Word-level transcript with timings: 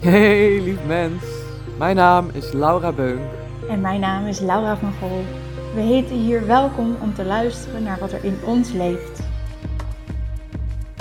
Hey 0.00 0.60
lief 0.60 0.84
mens, 0.86 1.22
mijn 1.78 1.96
naam 1.96 2.28
is 2.32 2.52
Laura 2.52 2.92
Beunk. 2.92 3.20
En 3.68 3.80
mijn 3.80 4.00
naam 4.00 4.26
is 4.26 4.40
Laura 4.40 4.76
van 4.76 4.92
Gol. 4.92 5.24
We 5.74 5.80
heten 5.80 6.16
hier 6.16 6.46
welkom 6.46 6.96
om 7.00 7.14
te 7.14 7.24
luisteren 7.24 7.82
naar 7.82 7.98
wat 7.98 8.12
er 8.12 8.24
in 8.24 8.38
ons 8.44 8.72
leeft. 8.72 9.20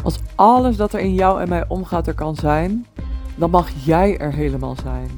Als 0.04 0.20
alles 0.36 0.78
dat 0.78 0.94
er 0.94 1.00
in 1.00 1.14
jou 1.14 1.42
en 1.42 1.50
mij 1.50 1.66
omgaat 1.68 2.08
er 2.08 2.14
kan 2.14 2.36
zijn, 2.36 2.86
dan 3.36 3.50
mag 3.50 3.70
jij 3.86 4.18
er 4.18 4.34
helemaal 4.34 4.76
zijn. 4.84 5.10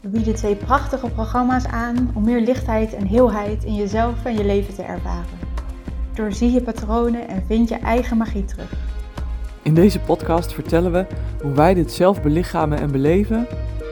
We 0.00 0.08
bieden 0.08 0.34
twee 0.34 0.56
prachtige 0.56 1.08
programma's 1.10 1.66
aan 1.66 2.10
om 2.14 2.24
meer 2.24 2.40
lichtheid 2.40 2.94
en 2.94 3.06
heelheid 3.06 3.64
in 3.64 3.74
jezelf 3.74 4.24
en 4.24 4.36
je 4.36 4.44
leven 4.44 4.74
te 4.74 4.82
ervaren. 4.82 5.38
Doorzie 6.14 6.52
je 6.52 6.62
patronen 6.62 7.28
en 7.28 7.42
vind 7.46 7.68
je 7.68 7.76
eigen 7.76 8.16
magie 8.16 8.44
terug. 8.44 8.87
In 9.68 9.74
deze 9.74 10.00
podcast 10.00 10.52
vertellen 10.52 10.92
we 10.92 11.06
hoe 11.42 11.52
wij 11.52 11.74
dit 11.74 11.92
zelf 11.92 12.22
belichamen 12.22 12.78
en 12.78 12.90
beleven 12.90 13.46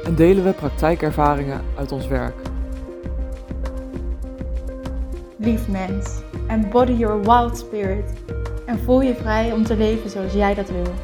en 0.04 0.14
delen 0.14 0.44
we 0.44 0.52
praktijkervaringen 0.52 1.60
uit 1.78 1.92
ons 1.92 2.06
werk. 2.06 2.34
Lief 5.36 5.68
mens, 5.68 6.20
embody 6.46 6.92
your 6.92 7.20
wild 7.20 7.58
spirit 7.58 8.12
en 8.66 8.78
voel 8.78 9.00
je 9.00 9.14
vrij 9.14 9.52
om 9.52 9.64
te 9.64 9.76
leven 9.76 10.10
zoals 10.10 10.32
jij 10.32 10.54
dat 10.54 10.70
wil. 10.70 10.94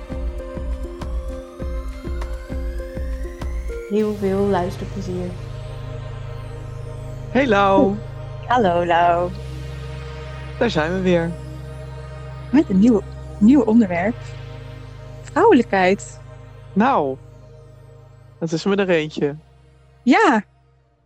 Heel 3.88 4.14
veel 4.14 4.46
luisterplezier. 4.46 5.30
Hey 7.30 7.46
Lau, 7.46 7.94
Hallo 8.46 8.86
Lau. 8.86 9.30
daar 10.58 10.70
zijn 10.70 10.92
we 10.92 11.00
weer. 11.00 11.30
Met 12.50 12.68
een 12.68 12.78
nieuw, 12.78 13.00
nieuw 13.38 13.62
onderwerp. 13.62 14.14
Vrouwelijkheid. 15.32 16.20
Nou, 16.72 17.16
dat 18.38 18.52
is 18.52 18.64
me 18.64 18.76
er 18.76 18.88
eentje. 18.88 19.36
Ja, 20.02 20.44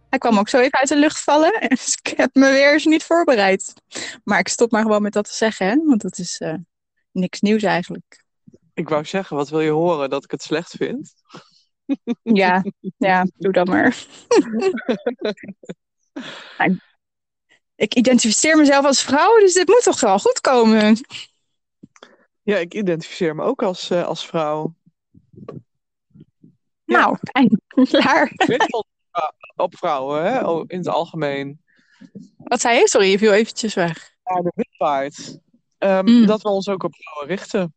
hij 0.08 0.19
kwam 0.19 0.38
ook 0.38 0.48
zo 0.48 0.58
even 0.58 0.78
uit 0.78 0.88
de 0.88 0.96
lucht 0.96 1.20
vallen. 1.20 1.60
Dus 1.69 1.98
ik 2.02 2.16
heb 2.16 2.34
me 2.34 2.50
weer 2.50 2.72
eens 2.72 2.84
niet 2.84 3.04
voorbereid. 3.04 3.72
Maar 4.24 4.38
ik 4.38 4.48
stop 4.48 4.70
maar 4.70 4.82
gewoon 4.82 5.02
met 5.02 5.12
dat 5.12 5.24
te 5.24 5.34
zeggen, 5.34 5.66
hè? 5.66 5.77
want 5.84 6.02
dat 6.02 6.19
is 6.19 6.38
eh, 6.38 6.54
niks 7.12 7.41
nieuws 7.41 7.62
eigenlijk. 7.62 8.24
Ik 8.74 8.88
wou 8.88 9.04
zeggen, 9.04 9.36
wat 9.36 9.48
wil 9.48 9.60
je 9.60 9.70
horen? 9.70 10.10
Dat 10.10 10.24
ik 10.24 10.30
het 10.30 10.42
slecht 10.42 10.70
vind? 10.70 11.14
Ja, 12.22 12.64
ja 12.97 13.27
doe 13.36 13.52
dat 13.52 13.66
maar. 13.66 13.97
Ik 17.77 17.94
identificeer 17.94 18.56
mezelf 18.56 18.84
als 18.84 19.02
vrouw, 19.02 19.38
dus 19.38 19.54
dit 19.54 19.69
moet 19.69 19.82
toch 19.82 20.00
wel 20.00 20.19
goed 20.19 20.41
komen. 20.41 21.00
Ja, 22.47 22.56
ik 22.56 22.75
identificeer 22.75 23.34
me 23.34 23.42
ook 23.42 23.62
als, 23.62 23.91
eh, 23.91 24.05
als 24.05 24.27
vrouw. 24.27 24.75
Ja. 26.84 26.98
Nou, 26.98 27.16
fijn. 27.20 27.61
klaar. 28.03 28.33
Ik 28.36 28.66
wel 28.70 28.86
op 29.66 29.77
vrouwen, 29.77 30.25
hè? 30.25 30.47
oh, 30.48 30.64
in 30.66 30.78
het 30.78 30.88
algemeen. 30.88 31.61
Wat 32.36 32.61
zei 32.61 32.78
je? 32.78 32.88
Sorry, 32.88 33.11
je 33.11 33.19
viel 33.19 33.33
eventjes 33.33 33.75
weg. 33.75 34.14
Ja, 34.25 34.41
de 34.42 34.53
witwaard. 34.55 35.38
Ehm 35.78 36.05
Mm. 36.05 36.27
Dat 36.27 36.42
we 36.42 36.48
ons 36.48 36.69
ook 36.69 36.83
op 36.83 36.94
vrouwen 36.94 37.27
richten. 37.36 37.75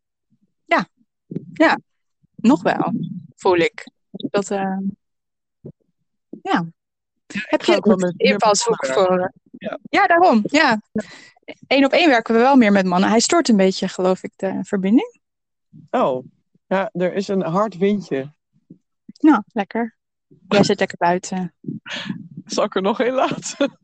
Nog 2.36 2.62
wel, 2.62 2.94
voel 3.36 3.58
ik. 3.58 3.92
Dat, 4.12 4.52
eh, 4.52 4.78
ja. 6.42 6.66
Heb 7.34 7.64
je 7.64 7.80
meer 7.82 8.14
invalshoek 8.18 8.86
voor? 8.86 9.34
Ja, 9.90 10.08
daarom. 10.08 10.42
Ja. 10.44 10.82
Eén 11.68 11.86
op 11.86 11.92
één 11.92 12.10
werken 12.10 12.34
we 12.34 12.40
wel 12.40 12.56
meer 12.56 12.72
met 12.72 12.86
mannen. 12.86 13.10
Hij 13.10 13.20
stoort 13.20 13.50
een 13.50 13.58
beetje, 13.58 13.88
geloof 13.88 14.24
ik, 14.24 14.32
de 14.36 14.60
verbinding. 14.62 15.20
Oh, 15.90 16.26
ja, 16.68 16.90
er 16.94 17.14
is 17.14 17.28
een 17.28 17.42
hard 17.42 17.78
windje. 17.78 18.34
Nou, 19.20 19.44
lekker. 19.48 19.98
Jij 20.48 20.64
zit 20.64 20.80
lekker 20.80 20.98
buiten. 20.98 21.54
Zal 22.46 22.64
ik 22.64 22.76
er 22.76 22.82
nog 22.82 23.00
één 23.00 23.14
laten? 23.14 23.58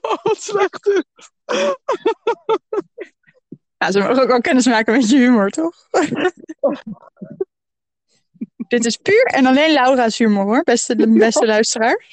oh, 0.00 0.22
wat 0.22 0.42
slecht 0.42 0.84
dit. 0.84 1.06
Ja, 3.78 3.90
ze 3.90 3.98
mogen 3.98 4.22
ook 4.22 4.28
wel 4.28 4.40
kennis 4.40 4.66
maken 4.66 4.92
met 4.92 5.10
je 5.10 5.16
humor, 5.16 5.50
toch? 5.50 5.74
Dit 8.70 8.84
is 8.84 8.96
puur 8.96 9.24
en 9.24 9.46
alleen 9.46 9.72
Laura's 9.72 10.18
humor, 10.18 10.44
hoor, 10.44 10.62
beste, 10.62 10.96
de 10.96 11.08
beste 11.08 11.46
luisteraar. 11.46 12.04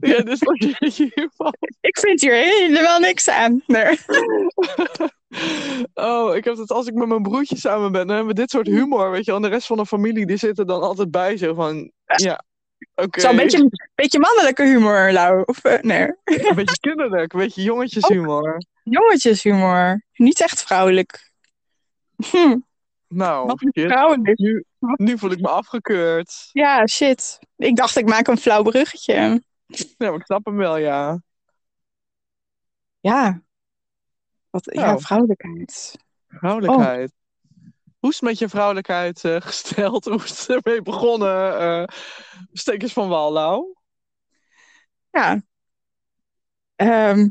Ja, 0.00 0.20
dit 0.20 0.44
was 0.44 0.58
je 0.58 1.10
hiervan. 1.14 1.54
Ik 1.80 1.98
vind 1.98 2.20
hier 2.20 2.34
helemaal 2.34 2.98
niks 2.98 3.28
aan. 3.28 3.62
Nee. 3.66 3.98
Oh, 5.94 6.36
ik 6.36 6.44
heb 6.44 6.56
het 6.56 6.70
als 6.70 6.86
ik 6.86 6.94
met 6.94 7.08
mijn 7.08 7.22
broertje 7.22 7.56
samen 7.56 7.92
ben, 7.92 8.06
dan 8.06 8.16
hebben 8.16 8.34
we 8.34 8.40
dit 8.40 8.50
soort 8.50 8.66
humor, 8.66 9.10
weet 9.10 9.24
je 9.24 9.30
wel. 9.30 9.40
En 9.40 9.48
de 9.48 9.54
rest 9.54 9.66
van 9.66 9.76
de 9.76 9.86
familie, 9.86 10.26
die 10.26 10.36
zitten 10.36 10.66
dan 10.66 10.82
altijd 10.82 11.10
bij, 11.10 11.36
zo 11.36 11.54
van, 11.54 11.90
ja, 12.16 12.44
oké. 12.94 13.20
Zo'n 13.20 13.36
beetje, 13.36 13.70
beetje 13.94 14.18
mannelijke 14.18 14.62
humor, 14.62 15.12
Lau. 15.12 15.42
Of, 15.44 15.64
eh, 15.64 15.80
nee. 15.80 16.06
Een 16.24 16.54
beetje 16.54 16.78
kinderlijk, 16.80 17.32
een 17.32 17.38
beetje 17.38 17.62
jongetjeshumor. 17.62 18.62
Jongetjeshumor. 18.82 20.02
Niet 20.12 20.40
echt 20.40 20.62
vrouwelijk. 20.62 21.32
Hm, 22.30 22.56
Nou, 23.08 23.46
wat. 23.46 23.60
Nu, 24.38 24.64
nu 24.96 25.18
voel 25.18 25.30
ik 25.30 25.40
me 25.40 25.48
afgekeurd. 25.48 26.48
Ja, 26.52 26.86
shit. 26.86 27.38
Ik 27.56 27.76
dacht, 27.76 27.96
ik 27.96 28.08
maak 28.08 28.26
een 28.26 28.38
flauw 28.38 28.62
bruggetje. 28.62 29.42
Ja, 29.66 30.10
maar 30.10 30.14
ik 30.14 30.24
snap 30.24 30.44
hem 30.44 30.56
wel, 30.56 30.76
ja. 30.76 31.22
Ja. 33.00 33.42
Wat, 34.50 34.74
ja, 34.74 34.84
Nou. 34.84 35.00
vrouwelijkheid. 35.00 35.96
Vrouwelijkheid. 36.28 37.12
Hoe 37.98 38.10
is 38.10 38.16
het 38.16 38.24
met 38.24 38.38
je 38.38 38.48
vrouwelijkheid 38.48 39.24
eh, 39.24 39.40
gesteld? 39.40 40.04
Hoe 40.10 40.24
is 40.24 40.46
het 40.46 40.64
ermee 40.64 40.82
begonnen? 40.82 41.58
Eh 41.58 41.84
steek 42.52 42.82
eens 42.82 42.92
van 42.92 43.08
wal, 43.08 43.32
Lau. 43.32 43.74
Ja. 45.10 45.42
Ehm, 46.76 47.28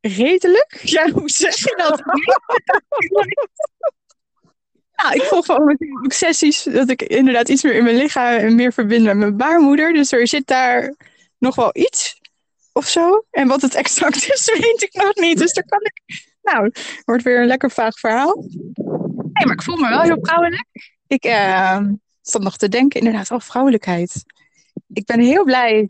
redelijk? 0.00 0.80
Ja, 0.82 1.10
hoe 1.10 1.30
zeg 1.30 1.54
je 1.54 1.74
dat? 1.76 2.02
nou, 5.04 5.16
ik 5.16 5.22
volg 5.22 5.46
gewoon 5.46 5.64
met 5.64 5.86
ook 6.04 6.12
sessies 6.12 6.62
dat 6.62 6.90
ik 6.90 7.02
inderdaad 7.02 7.48
iets 7.48 7.62
meer 7.62 7.74
in 7.74 7.84
mijn 7.84 7.96
lichaam 7.96 8.36
en 8.36 8.54
meer 8.54 8.72
verbind 8.72 9.04
met 9.04 9.16
mijn 9.16 9.36
baarmoeder. 9.36 9.92
Dus 9.92 10.12
er 10.12 10.28
zit 10.28 10.46
daar 10.46 10.94
nog 11.38 11.54
wel 11.54 11.70
iets 11.72 12.20
of 12.72 12.88
zo. 12.88 13.24
En 13.30 13.48
wat 13.48 13.62
het 13.62 13.74
exact 13.74 14.16
is, 14.16 14.50
weet 14.60 14.82
ik 14.82 15.02
nog 15.02 15.14
niet. 15.14 15.38
Dus 15.38 15.52
daar 15.52 15.64
kan 15.64 15.80
ik... 15.82 16.02
Nou, 16.42 16.72
wordt 17.04 17.22
weer 17.22 17.40
een 17.40 17.46
lekker 17.46 17.70
vaag 17.70 17.98
verhaal. 17.98 18.34
Nee, 19.32 19.46
maar 19.46 19.54
ik 19.54 19.62
voel 19.62 19.76
me 19.76 19.88
wel 19.88 20.02
heel 20.02 20.18
vrouwelijk. 20.20 20.66
Ik 21.06 21.24
eh, 21.24 21.80
zat 22.20 22.42
nog 22.42 22.56
te 22.56 22.68
denken, 22.68 23.00
inderdaad, 23.00 23.30
al 23.30 23.40
vrouwelijkheid. 23.40 24.24
Ik 24.92 25.06
ben 25.06 25.20
heel 25.20 25.44
blij 25.44 25.88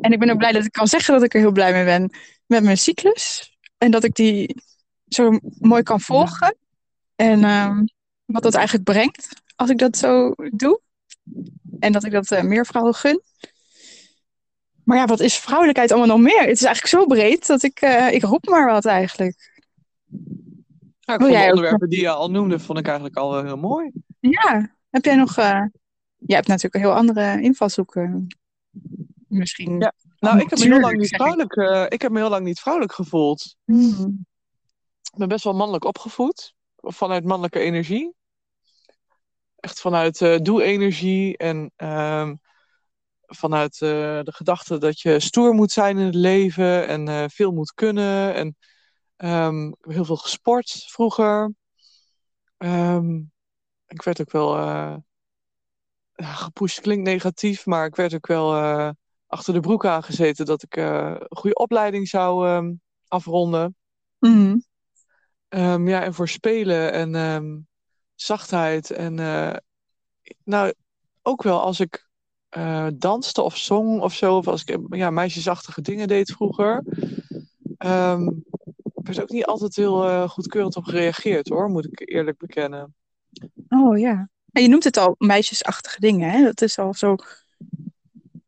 en 0.00 0.12
ik 0.12 0.18
ben 0.18 0.30
ook 0.30 0.38
blij 0.38 0.52
dat 0.52 0.64
ik 0.64 0.72
kan 0.72 0.86
zeggen 0.86 1.14
dat 1.14 1.22
ik 1.22 1.34
er 1.34 1.40
heel 1.40 1.52
blij 1.52 1.72
mee 1.72 1.84
ben 1.84 2.10
met 2.46 2.62
mijn 2.62 2.78
cyclus. 2.78 3.56
En 3.78 3.90
dat 3.90 4.04
ik 4.04 4.14
die 4.14 4.56
zo 5.06 5.38
mooi 5.58 5.82
kan 5.82 6.00
volgen. 6.00 6.56
En 7.16 7.44
ehm, 7.44 7.84
wat 8.32 8.42
dat 8.42 8.54
eigenlijk 8.54 8.84
brengt 8.84 9.28
als 9.56 9.70
ik 9.70 9.78
dat 9.78 9.96
zo 9.96 10.34
doe. 10.52 10.80
En 11.78 11.92
dat 11.92 12.04
ik 12.04 12.12
dat 12.12 12.30
eh, 12.30 12.42
meer 12.42 12.66
vrouwen 12.66 12.94
gun. 12.94 13.22
Maar 14.84 14.96
ja, 14.96 15.06
wat 15.06 15.20
is 15.20 15.36
vrouwelijkheid 15.36 15.90
allemaal 15.92 16.16
nog 16.16 16.24
meer? 16.26 16.40
Het 16.40 16.50
is 16.60 16.62
eigenlijk 16.64 16.94
zo 16.96 17.06
breed 17.06 17.46
dat 17.46 17.62
ik, 17.62 17.80
eh, 17.80 18.12
ik 18.12 18.22
roep 18.22 18.46
maar 18.48 18.66
wat 18.66 18.84
eigenlijk. 18.84 19.62
Ja, 21.00 21.14
ik 21.14 21.20
de 21.20 21.26
ook- 21.26 21.48
onderwerpen 21.50 21.88
die 21.88 22.00
je 22.00 22.10
al 22.10 22.30
noemde, 22.30 22.58
vond 22.58 22.78
ik 22.78 22.86
eigenlijk 22.86 23.16
al 23.16 23.30
wel 23.32 23.44
heel 23.44 23.56
mooi. 23.56 23.90
Ja, 24.20 24.76
heb 24.90 25.04
jij 25.04 25.16
nog... 25.16 25.36
eh 25.36 25.62
jij 26.16 26.36
hebt 26.36 26.48
natuurlijk 26.48 26.74
een 26.74 26.80
heel 26.80 26.94
andere 26.98 27.40
invalshoeken. 27.42 28.26
Misschien. 29.28 29.80
Ja, 29.80 29.92
Nou, 30.18 30.38
ik 30.40 30.50
heb, 30.50 30.58
me 30.58 30.64
heel 30.64 30.80
lang 30.80 30.96
niet 30.98 31.08
vrouwelijk, 31.14 31.54
ik 31.92 32.02
heb 32.02 32.10
me 32.10 32.18
heel 32.18 32.28
lang 32.28 32.44
niet 32.44 32.60
vrouwelijk 32.60 32.94
gevoeld. 32.94 33.56
Hmm. 33.64 34.26
Ik 35.12 35.18
ben 35.18 35.28
best 35.28 35.44
wel 35.44 35.54
mannelijk 35.54 35.84
opgevoed. 35.84 36.54
Vanuit 36.90 37.24
mannelijke 37.24 37.58
energie. 37.58 38.14
Echt 39.56 39.80
vanuit 39.80 40.22
eh 40.22 40.38
doe-energie. 40.38 41.36
En 41.36 41.72
ehm, 41.76 42.34
vanuit 43.26 43.72
eh, 43.72 43.88
de 44.22 44.32
gedachte 44.32 44.78
dat 44.78 45.00
je 45.00 45.20
stoer 45.20 45.54
moet 45.54 45.72
zijn 45.72 45.98
in 45.98 46.04
het 46.06 46.14
leven. 46.14 46.86
En 46.86 47.08
eh, 47.08 47.24
veel 47.26 47.52
moet 47.52 47.74
kunnen. 47.74 48.34
En 48.34 48.56
ehm, 49.16 49.66
ik 49.66 49.76
heb 49.80 49.92
heel 49.92 50.04
veel 50.04 50.16
gesport 50.16 50.84
vroeger. 50.86 51.54
Ehm, 52.56 53.16
ik 53.86 54.02
werd 54.02 54.20
ook 54.20 54.32
wel... 54.32 55.02
gepusht 56.12 56.80
klinkt 56.80 57.04
negatief, 57.04 57.66
maar 57.66 57.86
ik 57.86 57.96
werd 57.96 58.14
ook 58.14 58.26
wel 58.26 58.54
achter 59.26 59.52
de 59.54 59.60
broek 59.60 59.86
aangezeten 59.86 60.46
dat 60.46 60.62
ik 60.62 60.76
een 60.76 61.26
goede 61.28 61.56
opleiding 61.56 62.08
zou 62.08 62.46
ehm, 62.48 62.72
afronden. 63.08 63.76
Mhm. 64.18 64.56
Ehm, 65.48 65.88
ja, 65.88 66.02
en 66.02 66.14
voor 66.14 66.28
spelen 66.28 66.92
en 66.92 67.14
ehm, 67.14 67.56
zachtheid. 68.14 68.90
En 68.90 69.18
eh, 69.18 69.56
nou, 70.44 70.72
ook 71.22 71.42
wel 71.42 71.60
als 71.60 71.80
ik 71.80 72.06
eh, 72.48 72.86
danste 72.94 73.42
of 73.42 73.56
zong 73.56 74.00
of 74.00 74.14
zo, 74.14 74.36
of 74.36 74.48
als 74.48 74.64
ik 74.64 74.78
ja, 74.90 75.10
meisjesachtige 75.10 75.82
dingen 75.82 76.08
deed 76.08 76.30
vroeger. 76.32 76.84
ehm 77.78 78.28
werd 79.08 79.22
ook 79.22 79.30
niet 79.30 79.44
altijd 79.44 79.76
heel 79.76 80.04
eh, 80.04 80.28
goedkeurend 80.28 80.76
op 80.76 80.84
gereageerd 80.84 81.48
hoor, 81.48 81.68
moet 81.68 81.84
ik 81.84 82.10
eerlijk 82.10 82.38
bekennen. 82.38 82.94
Oh 83.68 83.98
ja. 83.98 84.28
En 84.52 84.62
je 84.62 84.68
noemt 84.68 84.84
het 84.84 84.96
al 84.96 85.14
meisjesachtige 85.18 86.00
dingen, 86.00 86.30
hè? 86.30 86.42
Dat 86.42 86.62
is 86.62 86.78
al 86.78 86.94
zo. 86.94 87.16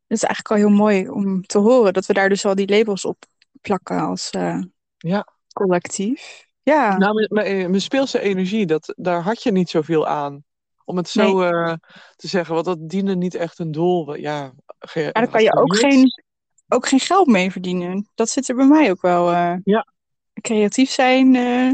Dat 0.07 0.19
is 0.19 0.23
eigenlijk 0.23 0.49
al 0.49 0.55
heel 0.55 0.77
mooi 0.77 1.09
om 1.09 1.45
te 1.45 1.57
horen 1.57 1.93
dat 1.93 2.05
we 2.05 2.13
daar 2.13 2.29
dus 2.29 2.45
al 2.45 2.55
die 2.55 2.67
labels 2.67 3.05
op 3.05 3.25
plakken 3.61 3.99
als 3.99 4.29
eh, 4.29 4.61
Ja. 4.97 5.27
collectief. 5.53 6.49
Ja. 6.63 6.97
Nou, 6.97 7.27
mijn- 7.29 7.69
mijn, 7.71 7.81
speelse 7.81 8.19
energie, 8.19 8.65
dat, 8.65 8.93
daar 8.97 9.21
had 9.21 9.43
je 9.43 9.51
niet 9.51 9.69
zoveel 9.69 10.07
aan. 10.07 10.43
Om 10.85 10.97
het 10.97 11.09
zo 11.09 11.41
eh, 11.41 11.73
te 12.15 12.27
zeggen, 12.27 12.53
want 12.53 12.65
dat 12.65 12.89
diende 12.89 13.15
niet 13.15 13.35
echt 13.35 13.59
een 13.59 13.71
doel. 13.71 14.15
Ja, 14.15 14.53
ge- 14.79 14.99
Maar 15.03 15.11
daar 15.21 15.27
kan 15.31 15.43
je 15.43 15.55
ook 15.55 15.75
geen, 15.75 16.11
ook 16.67 16.87
geen 16.87 16.99
geld 16.99 17.27
mee 17.27 17.51
verdienen. 17.51 18.09
Dat 18.15 18.29
zit 18.29 18.49
er 18.49 18.55
bij 18.55 18.67
mij 18.67 18.89
ook 18.91 19.01
wel. 19.01 19.31
eh, 19.31 19.55
Ja. 19.63 19.87
Creatief 20.41 20.89
zijn. 20.89 21.35
eh, 21.35 21.71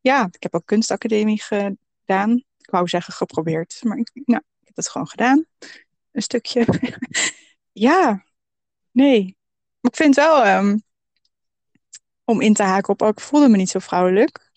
ja, 0.00 0.28
ik 0.30 0.42
heb 0.42 0.54
ook 0.54 0.66
kunstacademie 0.66 1.42
gedaan. 1.42 2.32
Ik 2.58 2.70
wou 2.70 2.88
zeggen 2.88 3.12
geprobeerd, 3.14 3.80
maar 3.84 3.96
ik, 3.98 4.10
nou, 4.14 4.42
ik 4.60 4.66
heb 4.66 4.76
het 4.76 4.88
gewoon 4.88 5.08
gedaan. 5.08 5.46
Een 6.12 6.22
stukje. 6.22 6.66
ja, 7.72 8.24
nee. 8.90 9.36
Maar 9.80 9.90
ik 9.90 9.96
vind 9.96 10.14
wel, 10.14 10.42
ehm, 10.44 10.78
om 12.30 12.40
in 12.40 12.54
te 12.54 12.62
haken 12.62 12.92
op, 12.92 13.02
ook 13.02 13.18
ik 13.18 13.20
voelde 13.20 13.48
me 13.48 13.56
niet 13.56 13.70
zo 13.70 13.78
vrouwelijk. 13.78 14.50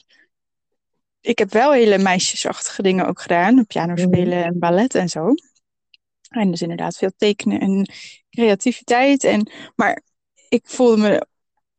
Ik 1.22 1.40
heb 1.40 1.52
wel 1.52 1.72
hele 1.72 1.98
meisjesachtige 1.98 2.82
dingen 2.82 3.08
ook 3.08 3.22
gedaan. 3.22 3.66
Piano 3.66 3.94
Mhm. 3.94 4.02
spelen 4.02 4.44
en 4.44 4.60
ballet 4.60 4.96
en 4.96 5.10
zo. 5.10 5.34
En 6.30 6.52
dus 6.52 6.62
inderdaad 6.62 6.98
veel 6.98 7.12
tekenen 7.18 7.60
en 7.60 7.90
creativiteit. 8.30 9.24
En, 9.24 9.52
maar 9.76 10.02
ik 10.50 10.62
voelde 10.66 11.02
me 11.02 11.28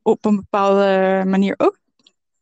op 0.03 0.25
een 0.25 0.37
bepaalde 0.37 1.23
manier 1.27 1.55
ook 1.57 1.79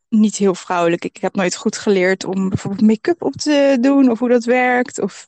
niet 0.08 0.37
heel 0.37 0.55
vrouwelijk. 0.55 1.05
Ik 1.05 1.16
heb 1.16 1.34
nooit 1.34 1.56
goed 1.56 1.76
geleerd 1.76 2.25
om 2.25 2.48
bijvoorbeeld 2.48 2.87
make-up 2.87 3.22
op 3.22 3.32
te 3.32 3.76
doen 3.81 4.10
of 4.10 4.19
hoe 4.19 4.28
dat 4.28 4.44
werkt. 4.44 4.98
Of, 4.98 5.25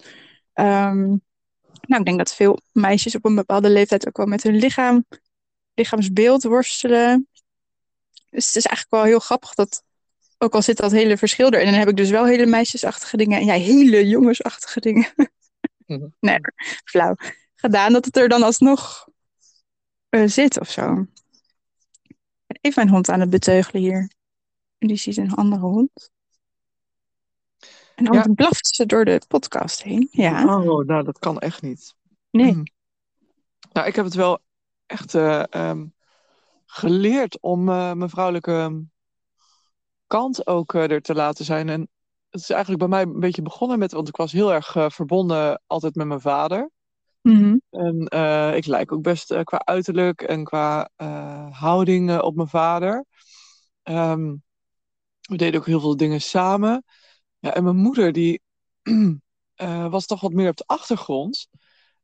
ehm, 0.52 1.06
nou, 1.80 2.00
ik 2.00 2.04
denk 2.04 2.18
dat 2.18 2.34
veel 2.34 2.58
meisjes 2.72 3.14
op 3.14 3.24
een 3.24 3.34
bepaalde 3.34 3.70
leeftijd 3.70 4.06
ook 4.06 4.16
wel 4.16 4.26
met 4.26 4.42
hun 4.42 4.56
lichaam, 4.56 5.04
lichaamsbeeld 5.74 6.42
worstelen. 6.42 7.28
Dus 8.34 8.46
het 8.46 8.56
is 8.56 8.64
eigenlijk 8.66 8.90
wel 8.96 9.04
heel 9.04 9.18
grappig 9.18 9.54
dat, 9.54 9.82
ook 10.38 10.54
al 10.54 10.62
zit 10.62 10.76
dat 10.76 10.90
hele 10.92 11.16
verschil 11.16 11.50
er. 11.50 11.60
En 11.60 11.64
dan 11.70 11.74
heb 11.74 11.88
ik 11.88 11.96
dus 11.96 12.10
wel 12.10 12.26
hele 12.26 12.46
meisjesachtige 12.46 13.16
dingen 13.16 13.38
en 13.38 13.44
jij 13.44 13.58
hele 13.60 14.06
jongensachtige 14.08 14.80
dingen. 14.80 15.12
Mhm. 15.86 16.06
nee, 16.20 16.38
flauw. 16.84 17.14
Gedaan 17.54 17.92
dat 17.92 18.04
het 18.04 18.16
er 18.16 18.28
dan 18.28 18.42
alsnog 18.42 19.08
eh, 20.08 20.22
zit 20.26 20.60
of 20.60 20.70
zo. 20.70 21.06
Even 22.46 22.72
mijn 22.84 22.88
hond 22.88 23.08
aan 23.08 23.20
het 23.20 23.30
beteugelen 23.30 23.82
hier. 23.82 24.10
En 24.78 24.88
die 24.88 24.96
ziet 24.96 25.16
een 25.16 25.34
andere 25.34 25.60
hond. 25.62 26.10
En 27.94 28.04
dan 28.04 28.14
Ja. 28.14 28.26
blaft 28.34 28.66
ze 28.74 28.86
door 28.86 29.04
de 29.04 29.20
podcast 29.28 29.82
heen. 29.82 30.08
Ja, 30.10 30.56
Oh, 30.58 30.86
nou, 30.86 31.04
dat 31.04 31.18
kan 31.18 31.38
echt 31.38 31.62
niet. 31.62 31.94
nee. 32.30 32.52
Mm. 32.54 32.62
Nou, 33.72 33.86
ik 33.86 33.96
heb 33.96 34.04
het 34.04 34.14
wel 34.14 34.38
echt 34.86 35.14
eh, 35.14 35.42
ehm, 35.50 35.86
geleerd 36.74 37.40
om 37.40 37.68
eh, 37.68 37.92
mijn 37.92 38.10
vrouwelijke 38.10 38.52
ehm, 38.52 38.80
kant 40.06 40.46
ook 40.46 40.74
eh, 40.74 40.90
er 40.90 41.00
te 41.00 41.14
laten 41.14 41.44
zijn. 41.44 41.68
En 41.68 41.80
het 42.30 42.40
is 42.40 42.50
eigenlijk 42.50 42.80
bij 42.80 42.90
mij 42.90 43.02
een 43.02 43.20
beetje 43.20 43.42
begonnen 43.42 43.78
met, 43.78 43.92
want 43.92 44.08
ik 44.08 44.16
was 44.16 44.32
heel 44.32 44.52
erg 44.52 44.76
eh, 44.76 44.90
verbonden 44.90 45.62
altijd 45.66 45.94
met 45.94 46.06
mijn 46.06 46.20
vader. 46.20 46.70
Mhm. 47.20 47.58
En 47.70 48.00
ik 48.56 48.66
lijk 48.66 48.92
ook 48.92 49.02
best 49.02 49.42
qua 49.44 49.64
uiterlijk 49.64 50.22
en 50.22 50.44
qua 50.44 50.90
eh, 50.96 51.60
houding 51.60 52.20
op 52.20 52.34
mijn 52.34 52.48
vader. 52.48 53.04
Ehm, 53.82 54.34
we 55.20 55.36
deden 55.36 55.60
ook 55.60 55.66
heel 55.66 55.80
veel 55.80 55.96
dingen 55.96 56.20
samen. 56.20 56.84
Ja, 57.38 57.54
en 57.54 57.64
mijn 57.64 57.76
moeder, 57.76 58.12
die 58.12 58.42
was 59.90 60.06
toch 60.06 60.20
wat 60.20 60.32
meer 60.32 60.48
op 60.48 60.56
de 60.56 60.66
achtergrond. 60.66 61.48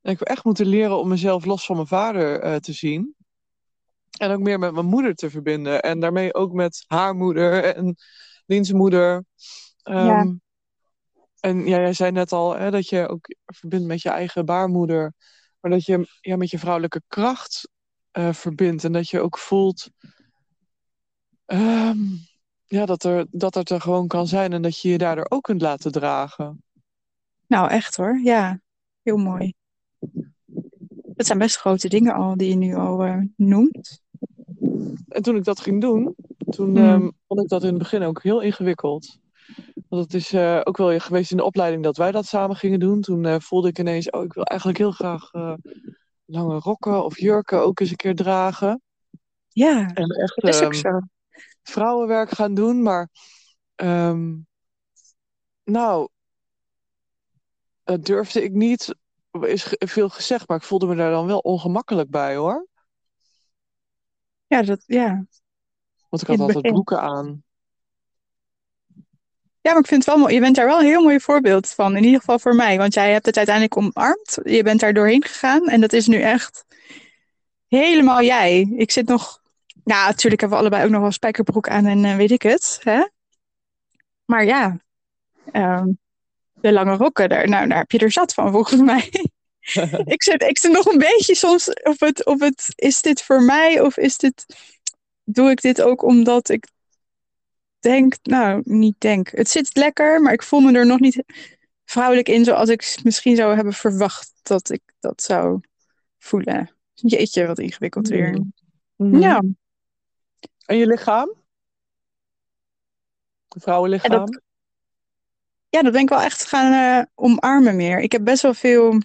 En 0.00 0.12
ik 0.12 0.18
heb 0.18 0.28
echt 0.28 0.44
moeten 0.44 0.66
leren 0.66 0.98
om 0.98 1.08
mezelf 1.08 1.44
los 1.44 1.66
van 1.66 1.76
mijn 1.76 1.88
vader 1.88 2.60
te 2.60 2.72
zien. 2.72 3.14
En 4.18 4.30
ook 4.30 4.40
meer 4.40 4.58
met 4.58 4.72
mijn 4.72 4.86
moeder 4.86 5.14
te 5.14 5.30
verbinden. 5.30 5.82
En 5.82 6.00
daarmee 6.00 6.34
ook 6.34 6.52
met 6.52 6.84
haar 6.86 7.14
moeder 7.14 7.64
en 7.64 7.96
diens 8.46 8.72
moeder. 8.72 9.24
Ehm, 9.82 10.06
Ja. 10.06 10.34
En 11.40 11.66
ja, 11.66 11.78
jij 11.80 11.92
zei 11.92 12.10
net 12.10 12.32
al 12.32 12.56
hè, 12.56 12.70
dat 12.70 12.88
je 12.88 13.08
ook 13.08 13.34
verbindt 13.44 13.86
met 13.86 14.02
je 14.02 14.08
eigen 14.08 14.44
baarmoeder. 14.44 15.14
Maar 15.60 15.70
dat 15.70 15.84
je 15.84 16.18
ja, 16.20 16.36
met 16.36 16.50
je 16.50 16.58
vrouwelijke 16.58 17.02
kracht 17.08 17.70
eh, 18.10 18.32
verbindt. 18.32 18.84
En 18.84 18.92
dat 18.92 19.08
je 19.08 19.20
ook 19.20 19.38
voelt 19.38 19.90
ehm, 21.46 21.98
ja, 22.64 22.86
dat, 22.86 23.04
er, 23.04 23.26
dat 23.30 23.54
het 23.54 23.70
er 23.70 23.80
gewoon 23.80 24.08
kan 24.08 24.26
zijn. 24.26 24.52
En 24.52 24.62
dat 24.62 24.80
je 24.80 24.88
je 24.88 24.98
daardoor 24.98 25.26
ook 25.28 25.42
kunt 25.42 25.60
laten 25.60 25.92
dragen. 25.92 26.62
Nou, 27.46 27.70
echt 27.70 27.96
hoor. 27.96 28.20
Ja, 28.22 28.60
heel 29.02 29.16
mooi. 29.16 29.54
Dat 31.20 31.28
zijn 31.28 31.40
best 31.40 31.56
grote 31.56 31.88
dingen 31.88 32.14
al 32.14 32.36
die 32.36 32.48
je 32.48 32.54
nu 32.54 32.74
al 32.74 33.04
eh, 33.04 33.18
noemt. 33.36 34.02
En 35.08 35.22
toen 35.22 35.36
ik 35.36 35.44
dat 35.44 35.60
ging 35.60 35.80
doen, 35.80 36.14
toen 36.50 36.70
Mm. 36.70 36.76
ehm, 36.76 37.08
vond 37.26 37.40
ik 37.40 37.48
dat 37.48 37.62
in 37.62 37.68
het 37.68 37.78
begin 37.78 38.02
ook 38.02 38.22
heel 38.22 38.40
ingewikkeld. 38.40 39.18
Want 39.88 40.02
het 40.02 40.14
is 40.14 40.32
eh, 40.32 40.60
ook 40.64 40.76
wel 40.76 40.98
geweest 40.98 41.30
in 41.30 41.36
de 41.36 41.44
opleiding 41.44 41.82
dat 41.82 41.96
wij 41.96 42.10
dat 42.10 42.26
samen 42.26 42.56
gingen 42.56 42.80
doen. 42.80 43.00
Toen 43.00 43.24
eh, 43.26 43.38
voelde 43.38 43.68
ik 43.68 43.78
ineens, 43.78 44.10
oh, 44.10 44.24
ik 44.24 44.32
wil 44.32 44.44
eigenlijk 44.44 44.78
heel 44.78 44.90
graag 44.90 45.30
lange 46.24 46.58
rokken 46.58 47.04
of 47.04 47.18
jurken 47.18 47.62
ook 47.64 47.80
eens 47.80 47.90
een 47.90 47.96
keer 47.96 48.14
dragen. 48.14 48.82
Ja, 49.48 49.94
En 49.94 50.08
echt 50.10 50.40
dat 50.40 50.54
is 50.54 50.62
ook 50.62 50.72
ehm, 50.72 50.80
zo. 50.80 51.00
vrouwenwerk 51.62 52.30
gaan 52.30 52.54
doen. 52.54 52.82
Maar 52.82 53.08
ehm, 53.74 54.36
nou, 55.64 56.08
dat 57.84 58.04
durfde 58.04 58.42
ik 58.42 58.52
niet. 58.52 58.94
Is 59.30 59.74
veel 59.78 60.08
gezegd, 60.08 60.48
maar 60.48 60.56
ik 60.56 60.62
voelde 60.62 60.86
me 60.86 60.94
daar 60.94 61.10
dan 61.10 61.26
wel 61.26 61.38
ongemakkelijk 61.38 62.10
bij 62.10 62.36
hoor. 62.36 62.66
Ja, 64.46 64.62
dat, 64.62 64.82
ja. 64.86 65.24
Want 66.08 66.22
ik 66.22 66.28
had 66.28 66.40
altijd 66.40 66.66
broeken 66.66 67.00
aan. 67.00 67.44
Ja, 69.60 69.70
maar 69.70 69.80
ik 69.80 69.86
vind 69.86 70.04
het 70.04 70.14
wel 70.14 70.22
mooi. 70.22 70.34
Je 70.34 70.40
bent 70.40 70.56
daar 70.56 70.66
wel 70.66 70.78
een 70.78 70.86
heel 70.86 71.02
mooi 71.02 71.20
voorbeeld 71.20 71.68
van. 71.68 71.96
In 71.96 72.04
ieder 72.04 72.18
geval 72.18 72.38
voor 72.38 72.54
mij. 72.54 72.78
Want 72.78 72.94
jij 72.94 73.12
hebt 73.12 73.26
het 73.26 73.36
uiteindelijk 73.36 73.76
omarmd. 73.76 74.38
Je 74.42 74.62
bent 74.62 74.80
daar 74.80 74.94
doorheen 74.94 75.24
gegaan. 75.24 75.68
En 75.68 75.80
dat 75.80 75.92
is 75.92 76.06
nu 76.06 76.20
echt 76.20 76.64
helemaal 77.68 78.22
jij. 78.22 78.60
Ik 78.60 78.90
zit 78.90 79.08
nog... 79.08 79.40
Nou, 79.84 80.06
natuurlijk 80.06 80.40
hebben 80.40 80.58
we 80.58 80.64
allebei 80.64 80.84
ook 80.84 80.92
nog 80.92 81.00
wel 81.00 81.10
spijkerbroek 81.10 81.68
aan 81.68 81.86
en 81.86 82.04
eh, 82.04 82.16
weet 82.16 82.30
ik 82.30 82.42
het. 82.42 82.78
Hè? 82.82 83.06
Maar 84.24 84.44
ja, 84.44 84.78
ehm, 85.52 85.88
de 86.60 86.72
lange 86.72 86.96
rokken, 86.96 87.28
daar, 87.28 87.48
nou, 87.48 87.68
daar 87.68 87.78
heb 87.78 87.90
je 87.90 87.98
er 87.98 88.12
zat 88.12 88.34
van 88.34 88.50
volgens 88.50 88.80
mij. 88.80 89.10
ik, 90.14 90.22
zit, 90.22 90.42
ik 90.42 90.58
zit 90.58 90.72
nog 90.72 90.86
een 90.86 90.98
beetje 90.98 91.34
soms 91.34 91.68
op 91.68 92.00
het, 92.00 92.24
op 92.26 92.40
het... 92.40 92.72
Is 92.74 93.00
dit 93.00 93.22
voor 93.22 93.42
mij 93.42 93.80
of 93.80 93.96
is 93.96 94.16
dit... 94.16 94.46
Doe 95.24 95.50
ik 95.50 95.60
dit 95.60 95.82
ook 95.82 96.02
omdat 96.02 96.48
ik 96.48 96.66
denk, 97.78 98.14
nou, 98.22 98.60
niet 98.64 98.94
denk. 98.98 99.30
Het 99.30 99.48
zit 99.48 99.76
lekker, 99.76 100.20
maar 100.22 100.32
ik 100.32 100.42
voel 100.42 100.60
me 100.60 100.78
er 100.78 100.86
nog 100.86 101.00
niet 101.00 101.24
vrouwelijk 101.84 102.28
in 102.28 102.44
zoals 102.44 102.68
ik 102.68 102.98
misschien 103.02 103.36
zou 103.36 103.54
hebben 103.54 103.72
verwacht 103.72 104.32
dat 104.42 104.70
ik 104.70 104.82
dat 105.00 105.22
zou 105.22 105.60
voelen. 106.18 106.76
Jeetje, 106.94 107.46
wat 107.46 107.58
ingewikkeld 107.58 108.08
weer. 108.08 108.42
Mhm. 108.96 109.18
Ja, 109.18 109.42
En 110.66 110.76
je 110.76 110.86
lichaam? 110.86 111.34
Het 113.48 113.62
vrouwenlichaam? 113.62 114.24
En 114.24 114.42
ja, 115.70 115.82
dat 115.82 115.92
ben 115.92 116.00
ik 116.00 116.08
wel 116.08 116.20
echt 116.20 116.46
gaan 116.46 116.72
eh, 116.72 117.06
omarmen 117.14 117.76
meer. 117.76 118.00
Ik 118.00 118.12
heb 118.12 118.24
best 118.24 118.42
wel 118.42 118.54
veel, 118.54 119.00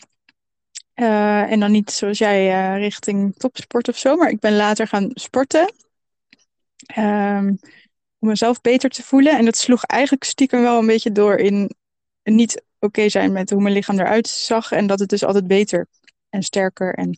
eh, 0.93 1.51
en 1.51 1.59
dan 1.59 1.71
niet 1.71 1.91
zoals 1.91 2.17
jij 2.17 2.51
eh, 2.51 2.77
richting 2.77 3.35
topsport 3.35 3.87
of 3.87 3.97
zo, 3.97 4.15
maar 4.15 4.29
ik 4.29 4.39
ben 4.39 4.55
later 4.55 4.87
gaan 4.87 5.09
sporten. 5.13 5.73
Ehm, 6.85 7.47
om 8.19 8.27
mezelf 8.27 8.61
beter 8.61 8.89
te 8.89 9.03
voelen. 9.03 9.37
En 9.37 9.45
dat 9.45 9.57
sloeg 9.57 9.83
eigenlijk 9.83 10.23
stiekem 10.23 10.61
wel 10.61 10.79
een 10.79 10.85
beetje 10.85 11.11
door 11.11 11.35
in 11.35 11.75
niet 12.23 12.63
oké 12.79 13.09
zijn 13.09 13.31
met 13.31 13.49
hoe 13.49 13.61
mijn 13.61 13.73
lichaam 13.73 13.99
eruit 13.99 14.27
zag. 14.27 14.71
En 14.71 14.87
dat 14.87 14.99
het 14.99 15.09
dus 15.09 15.23
altijd 15.23 15.47
beter 15.47 15.87
en 16.29 16.43
sterker 16.43 16.93
en 16.93 17.17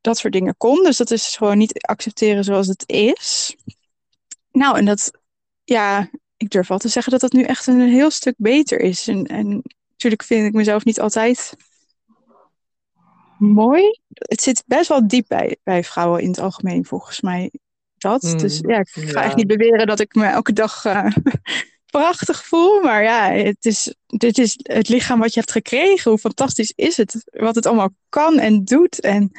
dat 0.00 0.18
soort 0.18 0.32
dingen 0.32 0.56
kon. 0.56 0.84
Dus 0.84 0.96
dat 0.96 1.10
is 1.10 1.36
gewoon 1.36 1.58
niet 1.58 1.82
accepteren 1.82 2.44
zoals 2.44 2.66
het 2.66 2.84
is. 2.86 3.56
Nou, 4.52 4.78
en 4.78 4.84
dat, 4.84 5.10
ja, 5.64 6.10
ik 6.40 6.50
durf 6.50 6.68
wel 6.68 6.78
te 6.78 6.88
zeggen 6.88 7.12
dat 7.12 7.20
dat 7.20 7.32
nu 7.32 7.42
echt 7.42 7.66
een 7.66 7.80
heel 7.80 8.10
stuk 8.10 8.34
beter 8.36 8.80
is. 8.80 9.08
En, 9.08 9.26
en 9.26 9.62
natuurlijk 9.90 10.22
vind 10.22 10.46
ik 10.46 10.52
mezelf 10.52 10.84
niet 10.84 11.00
altijd 11.00 11.54
mooi. 13.38 14.00
Het 14.08 14.42
zit 14.42 14.62
best 14.66 14.88
wel 14.88 15.08
diep 15.08 15.24
bij, 15.28 15.56
bij 15.62 15.84
vrouwen 15.84 16.22
in 16.22 16.28
het 16.28 16.38
algemeen, 16.38 16.84
volgens 16.84 17.20
mij. 17.20 17.50
Dat. 17.98 18.22
Hmm, 18.22 18.38
Dus 18.38 18.58
ja, 18.66 18.78
ik 18.78 18.88
ga 18.88 19.20
ja. 19.20 19.22
echt 19.22 19.36
niet 19.36 19.46
beweren 19.46 19.86
dat 19.86 20.00
ik 20.00 20.14
me 20.14 20.24
elke 20.24 20.52
dag 20.52 20.84
eh, 20.84 21.06
prachtig 21.96 22.46
voel. 22.46 22.80
Maar 22.80 23.02
ja, 23.02 23.30
het 23.32 23.64
is, 23.64 23.94
dit 24.06 24.38
is 24.38 24.58
het 24.62 24.88
lichaam 24.88 25.18
wat 25.18 25.34
je 25.34 25.40
hebt 25.40 25.52
gekregen. 25.52 26.10
Hoe 26.10 26.20
fantastisch 26.20 26.72
is 26.76 26.96
het? 26.96 27.24
Wat 27.30 27.54
het 27.54 27.66
allemaal 27.66 27.94
kan 28.08 28.38
en 28.38 28.64
doet. 28.64 29.00
En 29.00 29.30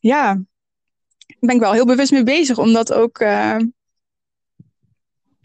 ja, 0.00 0.34
daar 1.26 1.38
ben 1.40 1.54
ik 1.54 1.60
wel 1.60 1.72
heel 1.72 1.86
bewust 1.86 2.12
mee 2.12 2.24
bezig. 2.24 2.58
Om 2.58 2.72
dat 2.72 2.92
ook, 2.92 3.18
eh, 3.18 3.56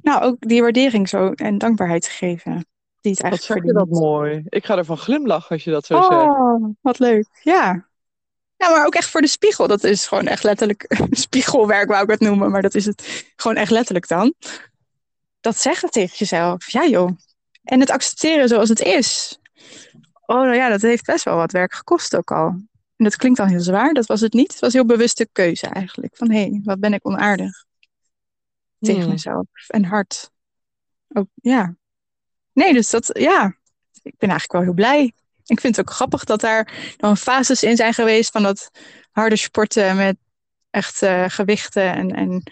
nou, 0.06 0.24
ook 0.24 0.36
die 0.40 0.62
waardering 0.62 1.10
zo 1.10 1.32
en 1.32 1.58
dankbaarheid 1.58 2.02
te 2.02 2.10
geven. 2.10 2.66
Die 3.02 3.12
het 3.12 3.22
Wat 3.22 3.32
eigenlijk 3.32 3.62
zeg 3.62 3.72
je 3.72 3.80
dat 3.80 4.00
mooi. 4.00 4.44
Ik 4.50 4.66
ga 4.66 4.78
ervan 4.78 4.98
glimlachen 4.98 5.50
als 5.50 5.64
je 5.64 5.72
dat 5.72 5.86
zo 5.86 6.02
zegt. 6.02 6.10
Oh, 6.10 6.70
wat 6.82 7.00
leuk. 7.00 7.28
Ja. 7.42 7.88
Ja, 8.58 8.70
maar 8.70 8.86
ook 8.86 8.96
echt 8.96 9.10
voor 9.10 9.22
de 9.22 9.28
spiegel. 9.28 9.68
Dat 9.68 9.84
is 9.84 10.08
gewoon 10.08 10.28
echt 10.28 10.44
letterlijk 10.44 10.96
spiegelwerk, 11.10 11.90
wou 11.90 12.04
ik 12.04 12.10
het 12.10 12.20
noemen. 12.20 12.52
Maar 12.52 12.62
dat 12.62 12.76
is 12.76 12.86
het 12.86 13.26
gewoon 13.36 13.58
echt 13.58 13.72
letterlijk 13.72 14.08
dan. 14.08 14.34
Dat 15.40 15.58
zeggen 15.58 15.90
tegen 15.90 16.18
jezelf. 16.18 16.72
Ja 16.72 16.88
joh. 16.88 17.10
En 17.64 17.80
het 17.80 17.90
accepteren 17.90 18.48
zoals 18.48 18.70
het 18.70 18.82
is. 18.82 19.40
Oh 20.26 20.42
nou 20.42 20.56
ja, 20.56 20.70
dat 20.70 20.82
heeft 20.82 21.06
best 21.06 21.24
wel 21.24 21.36
wat 21.36 21.52
werk 21.52 21.74
gekost 21.74 22.16
ook 22.16 22.32
al. 22.32 22.48
En 22.96 23.04
dat 23.04 23.16
klinkt 23.16 23.38
dan 23.38 23.48
heel 23.48 23.60
zwaar. 23.60 23.94
Dat 23.94 24.06
was 24.06 24.22
het 24.22 24.34
niet. 24.34 24.52
Het 24.52 24.60
was 24.60 24.74
een 24.74 24.80
heel 24.80 24.96
bewuste 24.96 25.28
keuze 25.32 25.68
eigenlijk. 25.68 26.18
Van 26.18 26.32
hé, 26.32 26.40
hey, 26.40 26.62
wat 26.64 26.80
ben 26.80 26.94
ik 26.94 27.08
onaardig 27.08 27.65
tegen 28.86 29.02
Hmm. 29.02 29.12
mezelf. 29.12 29.48
En 29.68 29.84
hard. 29.84 30.32
Ook, 31.08 31.28
ja. 31.34 31.76
Nee, 32.54 32.74
dus 32.74 32.90
dat, 32.90 33.10
ja. 33.14 33.58
Ik 34.04 34.18
ben 34.18 34.30
eigenlijk 34.30 34.52
wel 34.52 34.62
heel 34.62 34.74
blij. 34.74 35.14
Ik 35.46 35.60
vind 35.60 35.76
het 35.76 35.88
ook 35.88 35.96
grappig 35.96 36.24
dat 36.24 36.40
daar 36.40 36.96
dan 36.98 37.18
fases 37.18 37.64
in 37.64 37.76
zijn 37.76 37.94
geweest 37.94 38.32
van 38.32 38.44
dat 38.44 38.72
harde 39.12 39.36
sporten 39.36 39.96
met 39.96 40.18
echt 40.70 41.02
eh, 41.02 41.24
gewichten 41.28 41.94
en, 41.94 42.12
en 42.12 42.52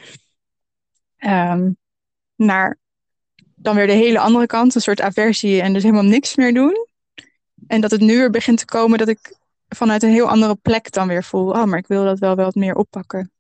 ehm, 1.18 1.72
naar 2.36 2.80
dan 3.56 3.76
weer 3.76 3.88
de 3.88 3.94
hele 3.94 4.20
andere 4.20 4.46
kant, 4.46 4.76
een 4.76 4.82
soort 4.82 5.02
aversie 5.02 5.62
en 5.62 5.74
dus 5.74 5.84
helemaal 5.84 6.04
niks 6.04 6.36
meer 6.36 6.54
doen. 6.54 6.88
En 7.68 7.82
dat 7.82 7.92
het 7.92 8.02
nu 8.02 8.18
weer 8.18 8.30
begint 8.30 8.58
te 8.58 8.66
komen 8.66 8.98
dat 8.98 9.08
ik 9.08 9.36
vanuit 9.68 10.04
een 10.04 10.10
heel 10.10 10.30
andere 10.30 10.56
plek 10.56 10.92
dan 10.92 11.08
weer 11.08 11.24
voel, 11.24 11.50
oh, 11.50 11.64
maar 11.64 11.80
ik 11.80 11.88
wil 11.88 12.04
dat 12.04 12.20
wel 12.20 12.36
wat 12.36 12.56
meer 12.56 12.76
oppakken. 12.76 13.33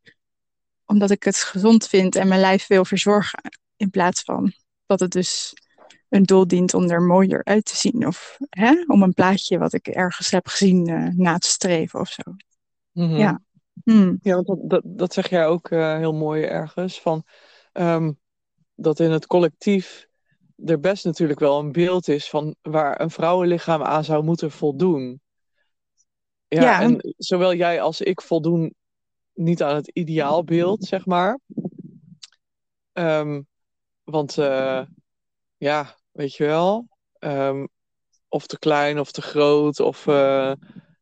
Omdat 0.94 1.12
ik 1.12 1.24
het 1.24 1.38
gezond 1.38 1.88
vind 1.88 2.16
en 2.16 2.28
mijn 2.28 2.40
lijf 2.40 2.68
wil 2.68 2.86
verzorgen. 2.86 3.52
In 3.76 3.90
plaats 3.90 4.22
van 4.24 4.54
dat 4.86 5.00
het 5.00 5.12
dus 5.12 5.54
een 6.10 6.24
doel 6.24 6.48
dient 6.48 6.74
om 6.74 6.90
er 6.90 7.02
mooier 7.02 7.44
uit 7.44 7.66
te 7.66 7.76
zien. 7.76 8.08
Of 8.08 8.38
hè, 8.50 8.84
om 8.88 9.04
een 9.04 9.14
plaatje 9.14 9.58
wat 9.58 9.74
ik 9.74 9.88
ergens 9.88 10.32
heb 10.32 10.48
gezien 10.48 10.88
eh, 10.88 11.08
na 11.16 11.38
te 11.38 11.48
streven 11.48 12.00
of 12.00 12.10
zo. 12.10 12.22
Mhm. 12.92 13.16
Ja. 13.16 13.42
Hmm. 13.84 14.20
Ja, 14.22 14.34
want 14.36 14.48
dat, 14.48 14.60
dat, 14.70 14.82
dat 14.86 15.14
zeg 15.14 15.30
jij 15.30 15.48
ook 15.48 15.70
eh, 15.70 15.98
heel 15.98 16.14
mooi 16.14 16.44
ergens. 16.44 17.02
Van, 17.02 17.24
ehm, 17.72 18.12
dat 18.76 19.00
in 19.00 19.12
het 19.12 19.28
collectief 19.28 20.08
er 20.66 20.80
best 20.80 21.06
natuurlijk 21.06 21.40
wel 21.40 21.60
een 21.60 21.72
beeld 21.72 22.08
is 22.08 22.30
van 22.30 22.56
waar 22.62 23.02
een 23.02 23.12
vrouwenlichaam 23.12 23.84
aan 23.84 24.04
zou 24.04 24.24
moeten 24.24 24.52
voldoen. 24.52 25.22
Ja, 26.48 26.62
Ja. 26.62 26.82
en 26.82 27.14
zowel 27.18 27.54
jij 27.54 27.82
als 27.82 28.02
ik 28.02 28.22
voldoen 28.22 28.74
niet 29.34 29.64
aan 29.64 29.76
het 29.76 29.88
ideaalbeeld, 29.88 30.84
zeg 30.86 31.06
maar. 31.06 31.40
Ehm, 32.94 33.42
want 34.04 34.38
eh, 34.38 34.82
ja, 35.58 35.98
weet 36.12 36.36
je 36.36 36.46
wel, 36.46 36.88
ehm, 37.20 37.66
of 38.28 38.48
te 38.48 38.60
klein 38.60 39.00
of 39.00 39.12
te 39.12 39.22
groot 39.22 39.80
of 39.80 40.08
eh, 40.08 40.54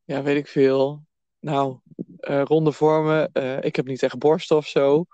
ja, 0.03 0.23
weet 0.23 0.37
ik 0.37 0.47
veel. 0.47 1.05
Nou, 1.39 1.79
eh, 2.19 2.41
ronde 2.43 2.71
vormen. 2.71 3.29
ik 3.61 3.75
heb 3.75 3.85
niet 3.85 4.03
echt 4.03 4.17
borsten 4.17 4.57
of 4.57 4.67
zo. 4.67 5.05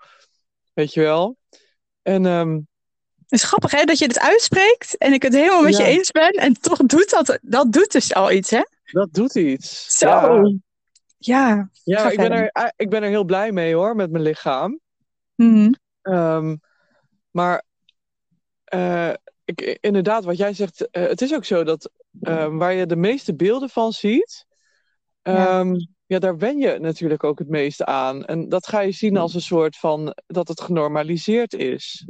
Weet 0.72 0.92
je 0.92 1.00
wel. 1.00 1.36
En 2.02 2.26
ehm, 2.26 2.60
Het 3.28 3.38
is 3.40 3.44
grappig 3.44 3.70
hè, 3.70 3.84
dat 3.84 3.98
je 3.98 4.06
het 4.06 4.18
uitspreekt 4.18 4.96
en 4.96 5.12
ik 5.12 5.22
het 5.22 5.32
helemaal 5.34 5.62
met 5.62 5.76
Ja. 5.76 5.84
je 5.86 5.90
eens 5.90 6.10
ben. 6.10 6.30
En 6.30 6.60
toch 6.60 6.78
doet 6.78 7.10
dat, 7.10 7.38
dat 7.42 7.72
doet 7.72 7.92
dus 7.92 8.14
al 8.14 8.32
iets 8.32 8.50
hè. 8.50 8.62
dat 8.84 9.12
doet 9.12 9.34
iets. 9.34 9.98
Zo. 9.98 10.08
Ja, 10.08 10.52
Ja. 11.18 11.70
ja 11.84 12.10
ik, 12.10 12.16
ben 12.16 12.32
er, 12.32 12.72
ik 12.76 12.90
ben 12.90 13.02
er 13.02 13.08
heel 13.08 13.24
blij 13.24 13.52
mee 13.52 13.74
hoor, 13.74 13.96
met 13.96 14.10
mijn 14.10 14.22
lichaam. 14.24 14.80
Mhm. 15.34 15.72
Ehm, 16.02 16.56
maar 17.30 17.64
eh, 18.64 19.12
ik, 19.44 19.60
inderdaad, 19.80 20.24
wat 20.24 20.36
jij 20.36 20.52
zegt, 20.52 20.90
eh, 20.90 21.02
het 21.06 21.20
is 21.22 21.34
ook 21.34 21.44
zo 21.44 21.64
dat 21.64 21.90
ehm, 22.20 22.56
waar 22.56 22.72
je 22.72 22.86
de 22.86 22.96
meeste 22.96 23.34
beelden 23.34 23.68
van 23.70 23.92
ziet, 23.92 24.46
Ja. 25.22 25.58
ehm, 25.60 25.74
ja, 26.06 26.18
daar 26.18 26.36
wen 26.36 26.58
je 26.58 26.78
natuurlijk 26.78 27.24
ook 27.24 27.38
het 27.38 27.48
meeste 27.48 27.86
aan. 27.86 28.24
En 28.24 28.48
dat 28.48 28.66
ga 28.66 28.80
je 28.80 28.92
zien 28.92 29.16
als 29.16 29.34
een 29.34 29.40
soort 29.40 29.76
van 29.76 30.14
dat 30.26 30.48
het 30.48 30.60
genormaliseerd 30.60 31.52
is. 31.52 32.06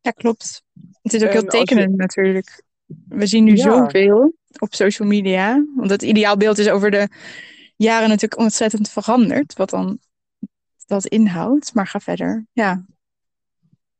Ja, 0.00 0.10
klopt. 0.10 0.62
Het 1.02 1.12
is 1.12 1.22
ook 1.22 1.28
En 1.28 1.32
heel 1.34 1.42
je- 1.42 1.48
tekenend 1.48 1.96
natuurlijk. 1.96 2.62
We 3.08 3.26
zien 3.26 3.44
nu 3.44 3.56
Ja. 3.56 3.62
zoveel 3.62 4.34
op 4.58 4.74
social 4.74 5.08
media. 5.08 5.64
Want 5.76 5.90
het 5.90 6.02
ideaalbeeld 6.02 6.58
is 6.58 6.68
over 6.68 6.90
de 6.90 7.08
jaren 7.76 8.08
natuurlijk 8.08 8.40
ontzettend 8.40 8.90
veranderd. 8.90 9.54
Wat 9.56 9.70
dan 9.70 9.98
dat 10.86 11.06
inhoudt. 11.06 11.74
Maar 11.74 11.86
ga 11.86 12.00
verder. 12.00 12.46
Ja. 12.52 12.84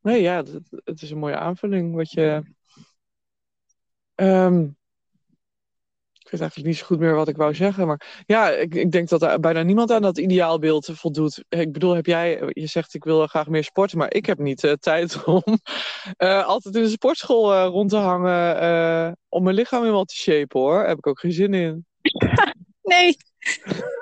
Nee, 0.03 0.23
ja, 0.23 0.37
het, 0.37 0.61
het 0.85 1.03
is 1.03 1.11
een 1.11 1.19
mooie 1.19 1.37
aanvulling. 1.37 1.95
Wat 1.95 2.11
je. 2.11 2.43
Ehm, 4.15 4.69
ik 6.27 6.33
weet 6.33 6.41
eigenlijk 6.41 6.71
niet 6.71 6.79
zo 6.79 6.87
goed 6.87 6.99
meer 6.99 7.15
wat 7.15 7.29
ik 7.29 7.37
wou 7.37 7.55
zeggen. 7.55 7.87
Maar 7.87 8.23
ja, 8.27 8.51
ik, 8.51 8.75
ik 8.75 8.91
denk 8.91 9.09
dat 9.09 9.23
er 9.23 9.41
bijna 9.41 9.63
niemand 9.63 9.91
aan 9.91 10.03
dat 10.03 10.19
ideaalbeeld 10.19 10.89
voldoet. 10.93 11.45
Ik 11.49 11.73
bedoel, 11.73 11.95
heb 11.95 12.07
jij. 12.07 12.51
Je 12.53 12.67
zegt 12.67 12.95
ik 12.95 13.05
wil 13.05 13.27
graag 13.27 13.49
meer 13.49 13.65
sporten, 13.65 13.99
maar 13.99 14.15
ik 14.15 14.27
heb 14.27 14.39
niet 14.39 14.65
eh, 14.65 14.73
tijd 14.73 15.25
om 15.25 15.43
eh, 16.17 16.47
altijd 16.47 16.75
in 16.75 16.83
de 16.83 16.89
sportschool 16.89 17.55
eh, 17.55 17.67
rond 17.67 17.91
te 17.91 17.97
hangen. 17.97 19.17
om 19.29 19.43
mijn 19.43 19.57
lichaam 19.57 19.81
helemaal 19.81 20.05
te 20.05 20.15
shapen 20.15 20.61
hoor. 20.61 20.79
Daar 20.79 20.89
heb 20.89 20.99
ik 20.99 21.07
ook 21.07 21.21
geen 21.21 21.33
zin 21.33 21.55
in. 21.55 21.87
Nee. 22.87 23.17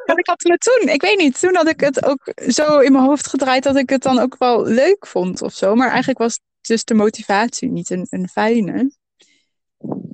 Want 0.07 0.19
ik 0.19 0.27
had 0.27 0.43
het 0.43 0.61
toen, 0.61 0.89
ik 0.89 1.03
weet 1.03 1.19
niet, 1.19 1.41
toen 1.41 1.55
had 1.55 1.69
ik 1.69 1.81
het 1.81 2.05
ook 2.05 2.33
zo 2.49 2.79
in 2.79 2.93
mijn 2.93 3.05
hoofd 3.05 3.27
gedraaid 3.27 3.63
dat 3.63 3.77
ik 3.77 3.91
het 3.91 4.03
dan 4.03 4.19
ook 4.19 4.37
wel 4.39 4.65
leuk 4.65 5.07
vond 5.07 5.43
of 5.43 5.53
zo. 5.53 5.75
Maar 5.75 5.89
eigenlijk 5.89 6.19
was 6.19 6.41
dus 6.61 6.85
de 6.85 6.95
motivatie 6.95 7.71
niet 7.71 7.91
een, 7.91 8.07
een 8.11 8.29
fijne. 8.29 8.91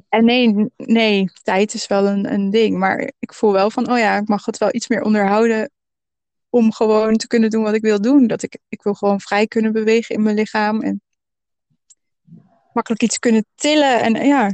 En 0.09 0.25
nee, 0.25 0.71
nee, 0.77 1.31
tijd 1.43 1.75
is 1.75 1.87
wel 1.87 2.07
een, 2.07 2.33
een 2.33 2.50
ding. 2.50 2.79
Maar 2.79 3.12
ik 3.19 3.35
voel 3.35 3.53
wel 3.53 3.71
van, 3.71 3.91
oh 3.91 3.99
ja, 3.99 4.17
ik 4.17 4.29
mag 4.29 4.45
het 4.45 4.59
wel 4.59 4.75
iets 4.75 4.89
meer 4.89 5.03
onderhouden 5.03 5.71
om 6.49 6.73
gewoon 6.73 7.17
te 7.17 7.27
kunnen 7.27 7.50
doen 7.50 7.62
wat 7.62 7.75
ik 7.75 7.83
wil 7.83 8.00
doen. 8.00 8.27
Dat 8.27 8.43
ik, 8.43 8.59
ik 8.69 8.83
wil 8.83 8.95
gewoon 8.95 9.21
vrij 9.21 9.47
kunnen 9.47 9.73
bewegen 9.73 10.15
in 10.15 10.23
mijn 10.23 10.37
lichaam 10.37 10.81
en 10.81 11.03
makkelijk 12.73 13.03
iets 13.03 13.19
kunnen 13.19 13.47
tillen. 13.55 14.00
En 14.00 14.27
ja, 14.27 14.50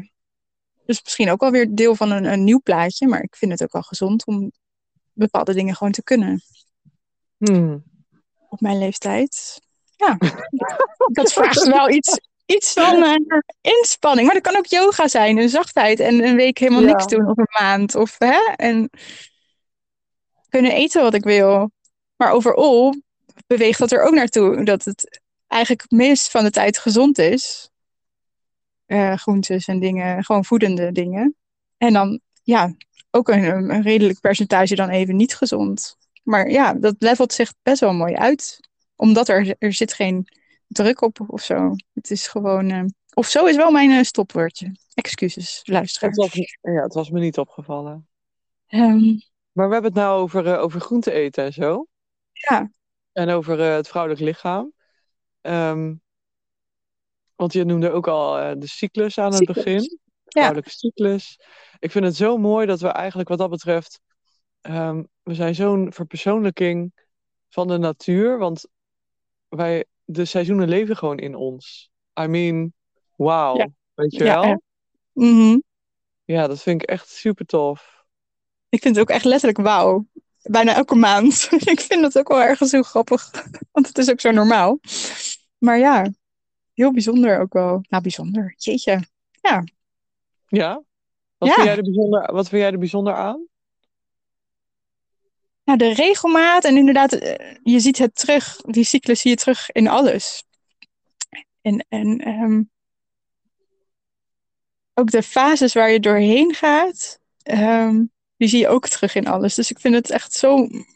dus 0.85 1.03
misschien 1.03 1.31
ook 1.31 1.41
wel 1.41 1.51
weer 1.51 1.75
deel 1.75 1.95
van 1.95 2.11
een, 2.11 2.25
een 2.25 2.45
nieuw 2.45 2.61
plaatje. 2.63 3.07
Maar 3.07 3.23
ik 3.23 3.37
vind 3.37 3.53
het 3.53 3.63
ook 3.63 3.73
wel 3.73 3.83
gezond 3.83 4.27
om 4.27 4.53
bepaalde 5.13 5.55
dingen 5.55 5.75
gewoon 5.75 5.93
te 5.93 6.03
kunnen 6.03 6.43
Hmm. 7.39 7.85
op 8.49 8.61
mijn 8.61 8.79
leeftijd. 8.79 9.61
Ja, 9.97 10.17
dat 11.13 11.33
vraagt 11.33 11.67
wel 11.67 11.91
iets, 11.91 12.21
iets 12.47 12.73
van 12.73 13.03
eh, 13.03 13.39
inspanning. 13.61 14.27
Maar 14.27 14.35
dat 14.41 14.45
kan 14.53 14.57
ook 14.57 14.67
yoga 14.67 15.09
zijn, 15.09 15.39
een 15.39 15.49
zachtheid 15.49 16.01
en 16.01 16.25
een 16.25 16.37
week 16.37 16.59
helemaal 16.59 16.81
Ja. 16.81 16.87
niks 16.87 17.07
doen 17.07 17.29
of 17.29 17.37
een 17.39 17.47
maand. 17.61 17.95
Of, 17.95 18.15
hè, 18.19 18.53
en 18.57 18.91
kunnen 20.49 20.73
eten 20.73 21.03
wat 21.03 21.15
ik 21.15 21.25
wil. 21.25 21.71
Maar 22.17 22.31
overal 22.33 22.95
beweegt 23.47 23.79
dat 23.79 23.93
er 23.93 24.03
ook 24.03 24.15
naartoe 24.15 24.65
dat 24.65 24.85
het 24.85 25.21
eigenlijk 25.47 25.83
het 25.83 25.91
meest 25.91 26.31
van 26.31 26.45
de 26.45 26.51
tijd 26.51 26.79
gezond 26.79 27.19
is. 27.19 27.71
Eh, 28.87 29.17
groentes 29.17 29.67
en 29.67 29.81
dingen, 29.81 30.25
gewoon 30.25 30.45
voedende 30.45 30.93
dingen. 30.93 31.37
En 31.79 31.93
dan, 31.93 32.21
ja, 32.43 32.75
ook 33.11 33.29
een, 33.29 33.45
een 33.45 33.83
redelijk 33.83 34.21
percentage 34.21 34.75
dan 34.75 34.89
even 34.89 35.17
niet 35.17 35.35
gezond. 35.35 35.97
Maar 36.23 36.51
ja, 36.51 36.75
dat 36.75 36.95
levelt 36.99 37.33
zich 37.33 37.53
best 37.63 37.81
wel 37.81 37.93
mooi 37.93 38.15
uit. 38.15 38.61
Omdat 38.97 39.29
er, 39.29 39.55
er 39.59 39.73
zit 39.73 39.93
geen 39.93 40.29
druk 40.67 41.01
op 41.01 41.21
of 41.27 41.43
zo. 41.43 41.71
Het 41.93 42.11
is 42.11 42.27
gewoon... 42.27 42.71
eh, 42.71 42.85
of 43.15 43.27
zo 43.27 43.47
is 43.47 43.57
wel 43.57 43.71
mijn 43.71 43.91
eh, 43.91 44.03
stopwoordje. 44.03 44.77
Excuses, 44.95 45.57
Het, 45.59 45.69
luisteraars. 45.69 46.17
was, 46.17 46.33
ja, 46.61 46.83
het 46.83 46.95
was 46.95 47.11
me 47.11 47.21
niet 47.21 47.39
opgevallen. 47.39 48.09
Ehm, 48.67 49.15
Maar 49.53 49.67
we 49.69 49.73
hebben 49.73 49.93
het 49.93 49.95
nou 50.01 50.21
over, 50.21 50.47
eh, 50.47 50.61
over 50.61 50.81
groente 50.81 51.13
eten 51.13 51.45
en 51.45 51.53
zo. 51.53 51.87
Ja. 52.33 52.71
En 53.13 53.29
over 53.29 53.59
het 53.61 53.89
vrouwelijk 53.89 54.23
lichaam. 54.23 54.73
Ehm, 55.41 55.95
want 57.35 57.53
je 57.53 57.65
noemde 57.65 57.91
ook 57.91 58.09
al 58.09 58.59
de 58.59 58.67
cyclus 58.69 59.19
aan 59.19 59.35
het 59.35 59.45
begin. 59.45 59.99
Vrouwelijke 60.25 60.71
cyclus. 60.71 61.41
Ik 61.79 61.91
vind 61.91 62.05
het 62.05 62.17
zo 62.17 62.37
mooi 62.37 62.67
dat 62.67 62.81
we 62.81 62.89
eigenlijk 62.89 63.29
wat 63.29 63.39
dat 63.39 63.51
betreft... 63.51 64.01
ehm, 64.61 65.03
we 65.23 65.35
zijn 65.35 65.55
zo'n 65.55 65.93
verpersoonlijking 65.93 66.93
van 67.49 67.69
de 67.69 67.79
natuur. 67.79 68.39
Want 68.39 68.67
wij, 69.49 69.85
de 70.07 70.25
seizoenen 70.25 70.69
leven 70.69 70.97
gewoon 70.97 71.19
in 71.19 71.35
ons. 71.35 71.91
I 72.21 72.27
mean, 72.27 72.73
wauw. 73.17 73.57
Ja. 73.57 73.69
Weet 73.95 74.13
je 74.15 74.25
Ja, 74.25 74.41
wel? 74.41 74.45
ja. 74.49 74.61
mhm. 75.13 75.59
Ja, 76.25 76.47
dat 76.47 76.63
vind 76.63 76.83
ik 76.83 76.89
echt 76.89 77.09
super 77.09 77.47
tof. 77.47 78.05
Ik 78.69 78.83
vind 78.83 78.97
het 78.97 79.05
ook 79.05 79.15
echt 79.17 79.25
letterlijk 79.25 79.61
wauw. 79.61 80.07
Bijna 80.43 80.75
elke 80.75 80.95
maand. 80.95 81.49
ik 81.65 81.81
vind 81.81 82.03
dat 82.03 82.19
ook 82.19 82.29
wel 82.29 82.43
ergens 82.43 82.73
heel 82.73 82.83
grappig. 82.83 83.31
Want 83.73 83.87
het 83.87 83.99
is 83.99 84.11
ook 84.11 84.21
zo 84.21 84.31
normaal. 84.31 84.79
Maar 85.59 85.79
ja, 85.79 86.11
heel 86.75 86.93
bijzonder 86.93 87.41
ook 87.41 87.53
wel. 87.53 87.85
Nou, 87.89 88.03
bijzonder. 88.03 88.55
Jeetje. 88.57 89.03
Ja? 89.41 90.83
Wat, 91.39 91.49
Ja. 91.49 91.55
Vind 91.55 91.67
jij 91.67 91.77
er 91.77 91.83
bijzonder, 91.83 92.33
wat 92.33 92.49
vind 92.49 92.63
jij 92.63 92.73
er 92.73 92.79
bijzonder 92.79 93.15
aan? 93.15 93.47
Nou, 95.67 95.79
de 95.79 95.95
regelmaat 95.95 96.65
en 96.65 96.77
inderdaad, 96.77 97.13
eh, 97.13 97.57
je 97.63 97.81
ziet 97.81 97.99
het 97.99 98.15
terug. 98.15 98.57
Die 98.57 98.85
cyclus 98.85 99.21
zie 99.21 99.31
je 99.31 99.37
terug 99.37 99.71
in 99.71 99.89
alles. 99.89 100.45
En, 101.61 101.87
en 101.89 102.19
ehm, 102.19 102.63
ook 104.95 105.11
de 105.11 105.23
fases 105.23 105.73
waar 105.73 105.91
je 105.91 106.01
doorheen 106.01 106.55
gaat, 106.55 107.21
ehm, 107.43 108.05
die 108.37 108.49
zie 108.49 108.59
je 108.59 108.69
ook 108.69 108.89
terug 108.89 109.15
in 109.15 109.27
alles. 109.27 109.55
Dus 109.55 109.71
ik 109.71 109.81
vind 109.81 109.95
het 109.95 110.11
echt 110.11 110.33
zo'n 110.33 110.87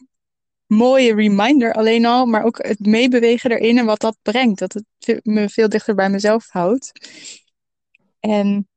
mooie 0.66 1.14
reminder 1.14 1.74
alleen 1.74 2.06
al, 2.06 2.26
maar 2.26 2.44
ook 2.44 2.66
het 2.66 2.80
meebewegen 2.80 3.50
erin 3.50 3.78
en 3.78 3.84
wat 3.84 4.00
dat 4.00 4.16
brengt. 4.22 4.58
Dat 4.58 4.72
het 4.98 5.24
me 5.24 5.48
veel 5.48 5.68
dichter 5.68 5.94
bij 5.94 6.10
mezelf 6.10 6.48
houdt. 6.50 6.92
En 8.20 8.68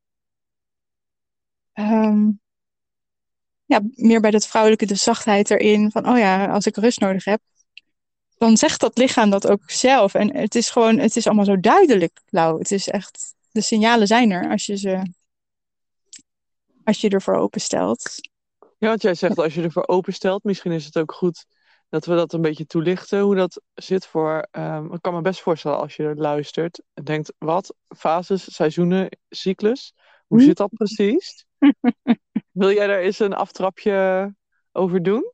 ehm, 1.74 2.30
ja, 3.66 3.82
meer 3.94 4.20
bij 4.20 4.32
dat 4.32 4.48
vrouwelijke, 4.48 4.86
de 4.86 4.96
zachtheid 4.96 5.50
erin. 5.50 5.92
Van, 5.92 6.10
oh 6.10 6.18
ja, 6.18 6.46
als 6.46 6.66
ik 6.66 6.76
rust 6.76 7.00
nodig 7.00 7.26
heb, 7.26 7.42
dan 8.38 8.58
zegt 8.58 8.80
dat 8.80 8.98
lichaam 8.98 9.30
dat 9.30 9.48
ook 9.48 9.62
zelf. 9.66 10.14
En 10.14 10.36
het 10.36 10.56
is 10.56 10.70
gewoon, 10.70 10.98
het 10.98 11.16
is 11.16 11.26
allemaal 11.28 11.46
zo 11.46 11.60
duidelijk, 11.60 12.22
Lau. 12.30 12.58
Het 12.58 12.72
is 12.72 12.88
echt, 12.88 13.36
de 13.52 13.62
signalen 13.62 14.08
zijn 14.08 14.32
er 14.32 14.50
als 14.50 14.66
je 14.66 14.78
ze, 14.78 15.14
als 16.84 17.02
je 17.02 17.10
ervoor 17.10 17.36
openstelt. 17.36 18.30
Ja, 18.78 18.88
want 18.88 19.02
jij 19.02 19.14
zegt 19.14 19.38
als 19.38 19.54
je 19.54 19.62
ervoor 19.62 19.88
openstelt, 19.88 20.44
misschien 20.44 20.72
is 20.72 20.86
het 20.86 20.98
ook 20.98 21.12
goed 21.12 21.46
dat 21.90 22.06
we 22.06 22.16
dat 22.16 22.34
een 22.34 22.42
beetje 22.42 22.66
toelichten, 22.66 23.20
hoe 23.20 23.36
dat 23.36 23.62
zit 23.74 24.06
voor... 24.06 24.48
Um, 24.52 24.94
ik 24.94 25.02
kan 25.02 25.14
me 25.14 25.22
best 25.22 25.42
voorstellen 25.42 25.78
als 25.80 25.96
je 25.96 26.14
luistert 26.16 26.82
en 26.94 27.04
denkt, 27.04 27.34
wat? 27.38 27.76
Fases, 27.88 28.54
seizoenen, 28.56 29.18
cyclus? 29.30 29.94
Hoe 30.28 30.40
Hm? 30.40 30.46
zit 30.46 30.58
dat 30.58 30.74
precies? 30.74 31.46
Wil 32.54 32.72
jij 32.72 32.88
daar 32.88 33.00
eens 33.00 33.20
een 33.20 33.34
aftrapje 33.34 34.36
over 34.72 35.04
doen? 35.04 35.32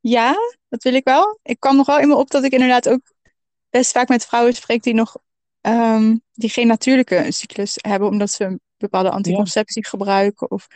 Ja, 0.00 0.34
dat 0.68 0.82
wil 0.82 0.94
ik 0.94 1.04
wel. 1.04 1.38
Ik 1.42 1.60
kwam 1.60 1.76
nog 1.76 1.86
wel 1.86 1.98
in 1.98 2.08
me 2.08 2.14
op 2.14 2.30
dat 2.30 2.44
ik 2.44 2.52
inderdaad 2.52 2.88
ook 2.88 3.12
best 3.70 3.92
vaak 3.92 4.08
met 4.08 4.26
vrouwen 4.26 4.54
spreek 4.54 4.82
die 4.82 4.94
nog 4.94 5.16
ehm, 5.60 6.16
die 6.32 6.50
geen 6.50 6.66
natuurlijke 6.66 7.26
cyclus 7.32 7.78
hebben, 7.80 8.08
omdat 8.08 8.30
ze 8.30 8.44
een 8.44 8.60
bepaalde 8.76 9.10
anticonceptie 9.10 9.86
gebruiken. 9.86 10.50
Of, 10.50 10.66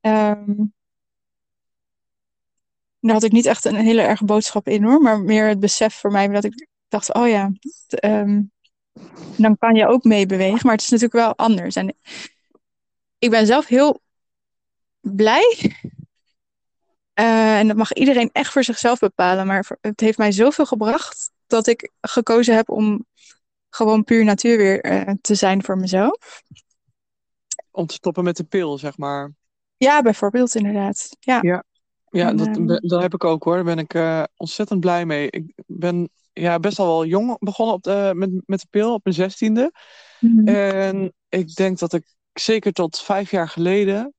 ehm, 0.00 0.54
daar 3.00 3.14
had 3.14 3.22
ik 3.22 3.32
niet 3.32 3.46
echt 3.46 3.64
een 3.64 3.74
hele 3.74 4.00
erge 4.02 4.24
boodschap 4.24 4.68
in 4.68 4.82
hoor, 4.84 5.00
maar 5.00 5.20
meer 5.20 5.48
het 5.48 5.60
besef 5.60 5.94
voor 5.94 6.10
mij 6.10 6.28
dat 6.28 6.44
ik 6.44 6.66
dacht, 6.88 7.14
oh 7.14 7.28
ja, 7.28 7.52
t- 7.86 8.00
ehm, 8.00 8.42
dan 9.36 9.58
kan 9.58 9.74
je 9.74 9.86
ook 9.86 10.04
meebewegen, 10.04 10.60
maar 10.62 10.72
het 10.72 10.82
is 10.82 10.88
natuurlijk 10.90 11.24
wel 11.24 11.36
anders. 11.36 11.76
En 11.76 11.96
ik 13.22 13.30
ben 13.30 13.46
zelf 13.46 13.66
heel 13.66 14.00
blij. 15.00 15.76
Eh, 17.12 17.58
en 17.58 17.66
dat 17.66 17.76
mag 17.76 17.92
iedereen 17.92 18.30
echt 18.32 18.52
voor 18.52 18.64
zichzelf 18.64 18.98
bepalen. 18.98 19.46
Maar 19.46 19.78
het 19.80 20.00
heeft 20.00 20.18
mij 20.18 20.32
zoveel 20.32 20.66
gebracht 20.66 21.30
dat 21.46 21.66
ik 21.66 21.90
gekozen 22.00 22.54
heb 22.54 22.70
om 22.70 23.06
gewoon 23.68 24.04
puur 24.04 24.24
natuur 24.24 24.56
weer 24.56 24.80
eh, 24.80 25.14
te 25.20 25.34
zijn 25.34 25.64
voor 25.64 25.78
mezelf. 25.78 26.42
Om 27.70 27.86
te 27.86 27.94
stoppen 27.94 28.24
met 28.24 28.36
de 28.36 28.44
pil, 28.44 28.78
zeg 28.78 28.98
maar. 28.98 29.32
Ja, 29.76 30.02
bijvoorbeeld 30.02 30.54
inderdaad. 30.54 31.16
Ja. 31.20 31.64
Ja, 32.10 32.28
En, 32.28 32.36
dat, 32.36 32.46
ehm, 32.46 32.66
dat 32.66 33.02
heb 33.02 33.14
ik 33.14 33.24
ook 33.24 33.44
hoor. 33.44 33.54
Daar 33.54 33.64
ben 33.64 33.78
ik 33.78 33.94
eh, 33.94 34.22
ontzettend 34.36 34.80
blij 34.80 35.06
mee. 35.06 35.30
Ik 35.30 35.52
ben 35.66 36.10
ja, 36.32 36.58
best 36.58 36.78
al 36.78 36.86
wel 36.86 37.04
jong 37.04 37.38
begonnen 37.38 37.74
op 37.74 37.82
de, 37.82 38.12
met, 38.14 38.30
met 38.46 38.60
de 38.60 38.66
pil, 38.70 38.94
op 38.94 39.04
mijn 39.04 39.16
zestiende. 39.16 39.72
Mhm. 40.20 40.48
En 40.48 41.12
ik 41.28 41.54
denk 41.54 41.78
dat 41.78 41.92
ik 41.92 42.14
zeker 42.32 42.72
tot 42.72 42.98
vijf 43.00 43.30
jaar 43.30 43.48
geleden, 43.48 44.14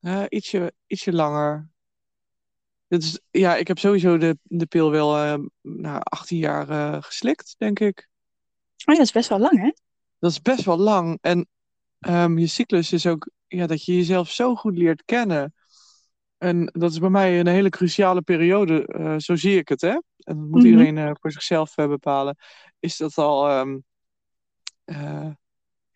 eh, 0.00 0.24
ietsje, 0.28 0.72
ietsje 0.86 1.12
langer. 1.12 1.68
Dit 2.88 3.02
is, 3.02 3.20
ja, 3.30 3.56
ik 3.56 3.68
heb 3.68 3.78
sowieso 3.78 4.18
de, 4.18 4.38
de 4.42 4.66
pil 4.66 4.90
wel 4.90 5.16
eh 5.16 5.38
nou, 5.60 6.00
18 6.02 6.38
jaar 6.38 6.68
eh, 6.68 7.02
geslikt, 7.02 7.54
denk 7.58 7.80
ik. 7.80 8.08
Oh, 8.84 8.94
ja, 8.94 8.94
dat 8.94 9.06
is 9.06 9.12
best 9.12 9.28
wel 9.28 9.38
lang, 9.38 9.58
hè? 9.60 9.70
Dat 10.18 10.30
is 10.30 10.42
best 10.42 10.64
wel 10.64 10.78
lang. 10.78 11.18
En 11.20 11.48
ehm, 11.98 12.38
je 12.38 12.46
cyclus 12.46 12.92
is 12.92 13.06
ook 13.06 13.30
ja, 13.46 13.66
dat 13.66 13.84
je 13.84 13.96
jezelf 13.96 14.30
zo 14.30 14.54
goed 14.54 14.76
leert 14.78 15.04
kennen. 15.04 15.54
En 16.38 16.66
dat 16.72 16.90
is 16.90 16.98
bij 16.98 17.08
mij 17.10 17.40
een 17.40 17.46
hele 17.46 17.68
cruciale 17.68 18.22
periode. 18.22 18.86
eh, 18.86 19.14
zo 19.18 19.36
zie 19.36 19.56
ik 19.58 19.68
het, 19.68 19.80
hè? 19.80 19.90
En 19.90 20.02
dat 20.26 20.36
moet 20.36 20.62
Mhm. 20.62 20.66
iedereen 20.66 21.16
voor 21.20 21.32
zichzelf 21.32 21.74
bepalen. 21.74 22.36
Is 22.80 22.96
dat 22.96 23.18
al. 23.18 23.48
ehm, 23.48 23.78
eh, 24.84 25.30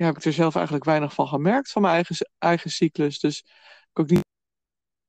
ja, 0.01 0.07
heb 0.07 0.17
ik 0.17 0.25
er 0.25 0.33
zelf 0.33 0.55
eigenlijk 0.55 0.85
weinig 0.85 1.15
van 1.15 1.29
gemerkt 1.29 1.71
van 1.71 1.83
mijn 1.83 1.95
eigen, 1.95 2.17
eigen 2.39 2.71
cyclus. 2.71 3.21
Dus 3.21 3.41
ik 3.93 3.99
ook 3.99 4.11
niet 4.11 4.25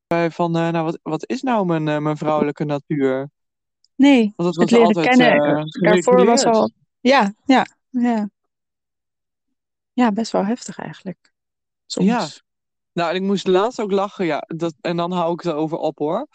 bij 0.08 0.32
van, 0.32 0.56
eh, 0.56 0.69
nou, 0.69 0.86
wat, 0.86 0.99
wat 1.04 1.30
is 1.30 1.41
nou 1.41 1.65
mijn, 1.65 1.88
eh, 1.88 1.97
mijn 1.97 2.17
vrouwelijke 2.17 2.63
natuur? 2.65 3.30
Nee, 3.95 4.21
Want 4.21 4.36
dat 4.36 4.45
het 4.45 4.56
was 4.56 4.69
leren 4.69 4.86
altijd 4.88 5.08
kennen. 5.08 5.58
eh, 5.58 5.63
Daarvoor 5.82 6.25
was 6.25 6.43
al. 6.43 6.71
Ja, 6.99 7.34
ja, 7.45 7.65
ja. 7.89 8.30
Ja, 9.93 10.12
best 10.12 10.32
wel 10.32 10.45
heftig 10.45 10.80
eigenlijk. 10.80 11.32
Soms. 11.86 12.08
Ja. 12.08 12.27
Nou, 12.91 13.10
en 13.10 13.15
ik 13.15 13.21
moest 13.21 13.47
laatst 13.47 13.82
ook 13.82 13.91
lachen, 13.91 14.25
ja. 14.25 14.43
Dat, 14.47 14.73
en 14.82 14.97
dan 14.97 15.12
hou 15.12 15.34
ik 15.34 15.41
het 15.41 15.51
erover 15.54 15.77
op, 15.77 15.97
hoor. 15.97 16.27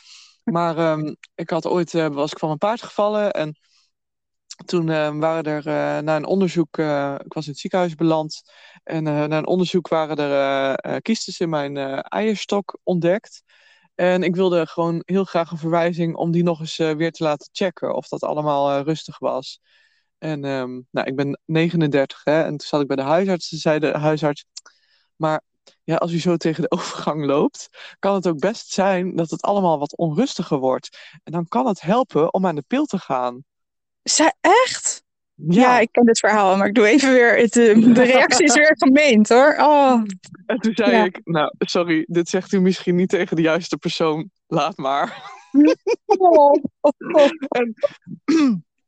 Maar 0.45 0.77
ehm, 0.79 1.15
ik 1.35 1.51
had 1.51 1.67
ooit, 1.67 1.93
was 1.93 2.33
ik 2.33 2.39
van 2.39 2.49
mijn 2.49 2.61
paard 2.61 2.83
gevallen 2.83 3.31
en 3.31 3.57
toen 4.65 4.91
eh, 4.91 5.19
waren 5.19 5.45
er 5.45 5.67
eh, 5.67 6.03
na 6.03 6.17
een 6.17 6.27
onderzoek, 6.27 6.79
eh, 6.79 7.15
ik 7.25 7.33
was 7.33 7.45
in 7.45 7.51
het 7.51 7.61
ziekenhuis 7.61 7.95
beland 7.95 8.43
en 8.85 9.03
na 9.03 9.31
een 9.31 9.47
onderzoek 9.47 9.89
waren 9.89 10.17
er 10.19 11.03
kiestes 11.03 11.41
in 11.41 11.49
mijn 11.49 11.77
eierstok 12.03 12.79
ontdekt. 12.83 13.43
En 13.95 14.23
ik 14.23 14.35
wilde 14.37 14.67
gewoon 14.67 15.03
heel 15.05 15.25
graag 15.25 15.51
een 15.51 15.59
verwijzing 15.59 16.17
om 16.17 16.31
die 16.31 16.43
nog 16.43 16.61
eens 16.61 16.77
weer 16.77 17.13
te 17.13 17.25
laten 17.25 17.49
checken 17.53 17.95
of 17.95 18.09
dat 18.09 18.23
allemaal 18.23 18.81
rustig 18.81 19.19
was. 19.19 19.61
En 20.19 20.45
ehm, 20.45 20.81
nou, 20.91 21.07
ik 21.07 21.17
ben 21.17 21.41
39 21.45 22.25
hè, 22.25 22.43
en 22.43 22.49
toen 22.49 22.69
zat 22.69 22.81
ik 22.81 22.87
bij 22.87 22.97
de 22.97 23.03
huisarts. 23.03 23.49
Toen 23.49 23.59
zei 23.59 23.79
de 23.79 23.99
huisarts, 23.99 24.45
maar 25.17 25.43
ja, 25.85 25.97
als 25.97 26.13
u 26.13 26.19
zo 26.21 26.37
tegen 26.37 26.63
de 26.63 26.71
overgang 26.77 27.25
loopt, 27.25 27.69
kan 27.99 28.15
het 28.15 28.27
ook 28.27 28.39
best 28.39 28.71
zijn 28.71 29.17
dat 29.17 29.31
het 29.31 29.43
allemaal 29.43 29.79
wat 29.79 29.97
onrustiger 29.97 30.59
wordt. 30.59 30.99
En 31.25 31.33
dan 31.33 31.49
kan 31.49 31.67
het 31.67 31.81
helpen 31.81 32.35
om 32.35 32.47
aan 32.47 32.55
de 32.55 32.65
pil 32.67 32.85
te 32.85 32.99
gaan. 32.99 33.45
Zij, 34.09 34.35
echt? 34.41 35.05
Ja. 35.35 35.61
Ja, 35.63 35.79
ik 35.79 35.89
ken 35.93 36.05
dit 36.05 36.19
verhaal, 36.19 36.57
maar 36.57 36.67
ik 36.67 36.75
doe 36.75 36.87
even 36.87 37.13
weer. 37.13 37.37
Het, 37.37 37.57
eh, 37.57 37.75
de 37.95 38.03
reactie 38.03 38.45
is 38.45 38.55
weer 38.55 38.75
gemeend 38.79 39.29
hoor. 39.29 39.55
Oh, 39.59 40.03
en 40.47 40.59
toen 40.59 40.75
zei 40.75 40.91
Ja. 40.91 41.05
ik, 41.05 41.21
nou, 41.25 41.53
sorry, 41.59 42.05
dit 42.09 42.29
zegt 42.29 42.53
u 42.53 42.61
misschien 42.61 42.95
niet 42.95 43.09
tegen 43.09 43.37
de 43.37 43.43
juiste 43.43 43.77
persoon. 43.77 44.31
Laat 44.47 44.77
maar. 44.77 45.23
oh, 46.07 46.53
oh, 46.81 46.93
oh. 47.09 47.31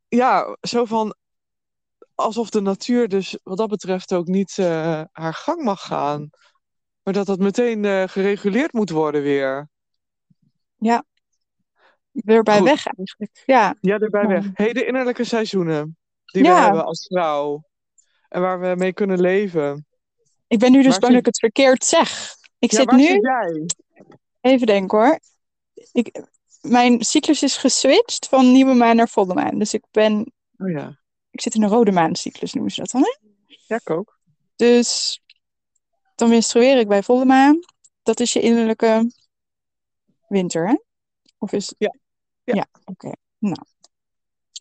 ja, 0.08 0.56
zo 0.60 0.84
van 0.84 1.14
alsof 2.14 2.50
de 2.50 2.60
natuur 2.60 3.08
dus 3.08 3.38
wat 3.42 3.56
dat 3.56 3.68
betreft 3.68 4.14
ook 4.14 4.26
niet 4.26 4.58
eh, 4.58 5.02
haar 5.12 5.34
gang 5.34 5.62
mag 5.62 5.86
gaan. 5.86 6.30
Maar 7.02 7.14
dat 7.14 7.26
dat 7.26 7.38
meteen 7.38 7.84
eh, 7.84 8.02
gereguleerd 8.06 8.72
moet 8.72 8.90
worden 8.90 9.22
weer. 9.22 9.68
Weer 10.76 11.02
bij 12.24 12.36
Goed. 12.36 12.44
weg 12.68 12.86
eigenlijk. 12.86 13.42
Ja, 13.46 13.76
Ja, 13.80 13.98
erbij 13.98 14.22
Ja. 14.22 14.28
weg. 14.28 14.44
Hey, 14.54 14.72
de 14.72 14.86
innerlijke 14.86 15.24
seizoenen 15.24 15.96
die 16.24 16.42
we 16.42 16.48
hebben 16.48 16.84
als 16.84 17.06
vrouw. 17.06 17.62
En 18.28 18.40
waar 18.40 18.60
we 18.60 18.74
mee 18.76 18.92
kunnen 18.92 19.20
leven. 19.20 19.86
ik 20.46 20.58
ben 20.58 20.72
nu 20.72 20.82
dus 20.82 20.98
bang 20.98 21.12
dat 21.12 21.20
ik 21.20 21.26
het 21.26 21.38
verkeerd 21.38 21.84
zeg. 21.84 22.34
Ik 22.58 22.70
Ja, 22.70 22.78
zit 22.78 22.90
nu, 22.90 23.02
zit 23.06 23.22
jij? 23.22 23.66
even 24.40 24.66
denken 24.66 24.98
hoor. 24.98 25.18
Ik, 25.92 26.22
mijn 26.60 27.04
cyclus 27.04 27.42
is 27.42 27.56
geswitcht 27.56 28.28
van 28.28 28.52
nieuwe 28.52 28.74
maan 28.74 28.96
naar 28.96 29.08
volle 29.08 29.34
maan. 29.34 29.58
Dus 29.58 29.74
ik 29.74 29.84
ben, 29.90 30.32
Oh 30.58 30.70
ja, 30.70 30.98
ik 31.30 31.40
zit 31.40 31.54
in 31.54 31.62
een 31.62 31.68
rode 31.68 31.92
maancyclus 31.92 32.52
noemen 32.52 32.72
ze 32.72 32.80
dat 32.80 32.90
dan. 32.90 33.02
Hè? 33.02 33.18
ja, 33.66 33.76
ik 33.76 33.90
ook. 33.90 34.18
Dus 34.56 35.20
dan 36.14 36.28
menstrueer 36.28 36.78
ik 36.78 36.88
bij 36.88 37.02
volle 37.02 37.24
maan. 37.24 37.58
Dat 38.02 38.20
is 38.20 38.32
je 38.32 38.40
innerlijke 38.40 39.12
winter, 40.28 40.68
hè? 40.68 40.74
Of 41.38 41.52
is 41.52 41.74
Ja. 41.78 41.94
Ja. 42.56 42.66
oké. 42.84 43.12
Nou. 43.38 43.64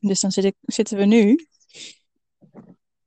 Dus 0.01 0.19
dan 0.19 0.31
zit 0.31 0.43
ik, 0.43 0.55
zitten 0.61 0.97
we 0.97 1.05
nu 1.05 1.47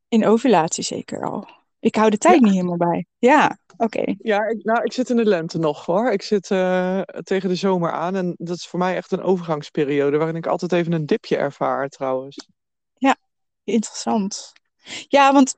in 0.09 0.27
ovulatie 0.27 0.85
zeker 0.85 1.25
al. 1.25 1.49
Ik 1.79 1.95
hou 1.95 2.11
de 2.11 2.19
tijd 2.19 2.35
Ja. 2.35 2.41
niet 2.41 2.55
helemaal 2.55 2.77
bij. 2.77 3.07
Ja, 3.19 3.59
oké. 3.77 4.15
Ja, 4.19 4.47
ik, 4.49 4.65
nou, 4.65 4.83
ik 4.83 4.93
zit 4.93 5.11
in 5.11 5.17
de 5.17 5.25
lente 5.25 5.59
nog 5.59 5.87
hoor. 5.87 6.13
Ik 6.13 6.23
zit 6.23 6.51
eh, 6.51 7.01
tegen 7.01 7.49
de 7.49 7.55
zomer 7.55 7.91
aan. 7.93 8.17
En 8.17 8.35
dat 8.39 8.57
is 8.57 8.67
voor 8.67 8.79
mij 8.79 8.97
echt 8.97 9.13
een 9.13 9.23
overgangsperiode. 9.23 10.17
Waarin 10.17 10.37
ik 10.37 10.47
altijd 10.47 10.73
even 10.73 10.93
een 10.93 11.07
dipje 11.07 11.37
ervaar 11.37 11.89
trouwens. 11.89 12.49
Interessant. 13.65 14.53
Ja, 15.09 15.33
want 15.33 15.55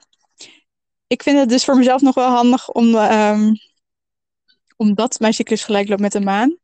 ik 1.07 1.23
vind 1.23 1.39
het 1.39 1.49
dus 1.49 1.65
voor 1.65 1.77
mezelf 1.77 2.01
nog 2.01 2.15
wel 2.15 2.29
handig 2.31 2.71
om, 2.71 2.95
ehm, 2.95 3.53
omdat 4.77 5.21
mijn 5.21 5.35
cyclus 5.35 5.65
gelijk 5.65 5.89
loopt 5.89 6.01
met 6.01 6.13
de 6.13 6.21
maan, 6.21 6.57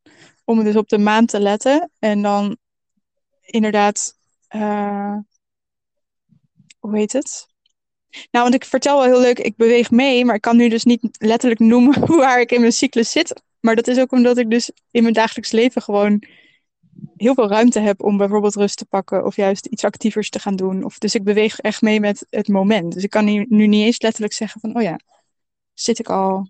om 0.49 0.65
dus 0.65 0.77
op 0.77 0.89
de 0.89 0.99
maan 0.99 1.27
te 1.27 1.41
letten 1.41 1.91
en 1.99 2.23
dan 2.23 2.57
inderdaad, 3.41 4.19
eh, 4.49 5.17
hoe 6.79 6.97
heet 6.97 7.13
het? 7.13 7.49
Nou, 8.31 8.45
want 8.45 8.55
ik 8.55 8.65
vertel 8.65 8.99
wel 8.99 9.07
heel 9.07 9.21
leuk, 9.21 9.39
ik 9.39 9.57
beweeg 9.57 9.91
mee, 9.91 10.25
maar 10.25 10.35
ik 10.35 10.41
kan 10.41 10.57
nu 10.57 10.69
dus 10.69 10.85
niet 10.85 11.09
letterlijk 11.19 11.61
noemen 11.61 12.07
waar 12.17 12.41
ik 12.41 12.53
in 12.53 12.61
mijn 12.61 12.73
cyclus 12.73 13.11
zit. 13.11 13.43
Maar 13.61 13.77
dat 13.77 13.87
is 13.87 13.99
ook 13.99 14.13
omdat 14.13 14.39
ik 14.39 14.51
dus 14.51 14.71
in 14.91 15.03
mijn 15.03 15.15
dagelijks 15.15 15.51
leven 15.51 15.83
gewoon 15.83 16.23
heel 17.17 17.35
veel 17.35 17.49
ruimte 17.49 17.81
heb 17.81 18.03
om 18.03 18.17
bijvoorbeeld 18.17 18.55
rust 18.55 18.77
te 18.77 18.87
pakken 18.87 19.25
of 19.25 19.37
juist 19.37 19.67
iets 19.67 19.85
actievers 19.85 20.31
te 20.31 20.39
gaan 20.39 20.57
doen. 20.57 20.85
Of, 20.85 20.99
dus 20.99 21.15
ik 21.15 21.25
beweeg 21.25 21.59
echt 21.59 21.83
mee 21.83 22.01
met 22.01 22.27
het 22.31 22.49
moment. 22.49 22.93
Dus 22.93 23.03
ik 23.03 23.11
kan 23.11 23.25
nu, 23.25 23.47
nu 23.49 23.67
niet 23.67 23.85
eens 23.85 24.03
letterlijk 24.03 24.33
zeggen 24.33 24.61
van, 24.61 24.77
oh 24.77 24.83
ja, 24.83 25.01
zit 25.75 25.99
ik 25.99 26.09
al... 26.09 26.49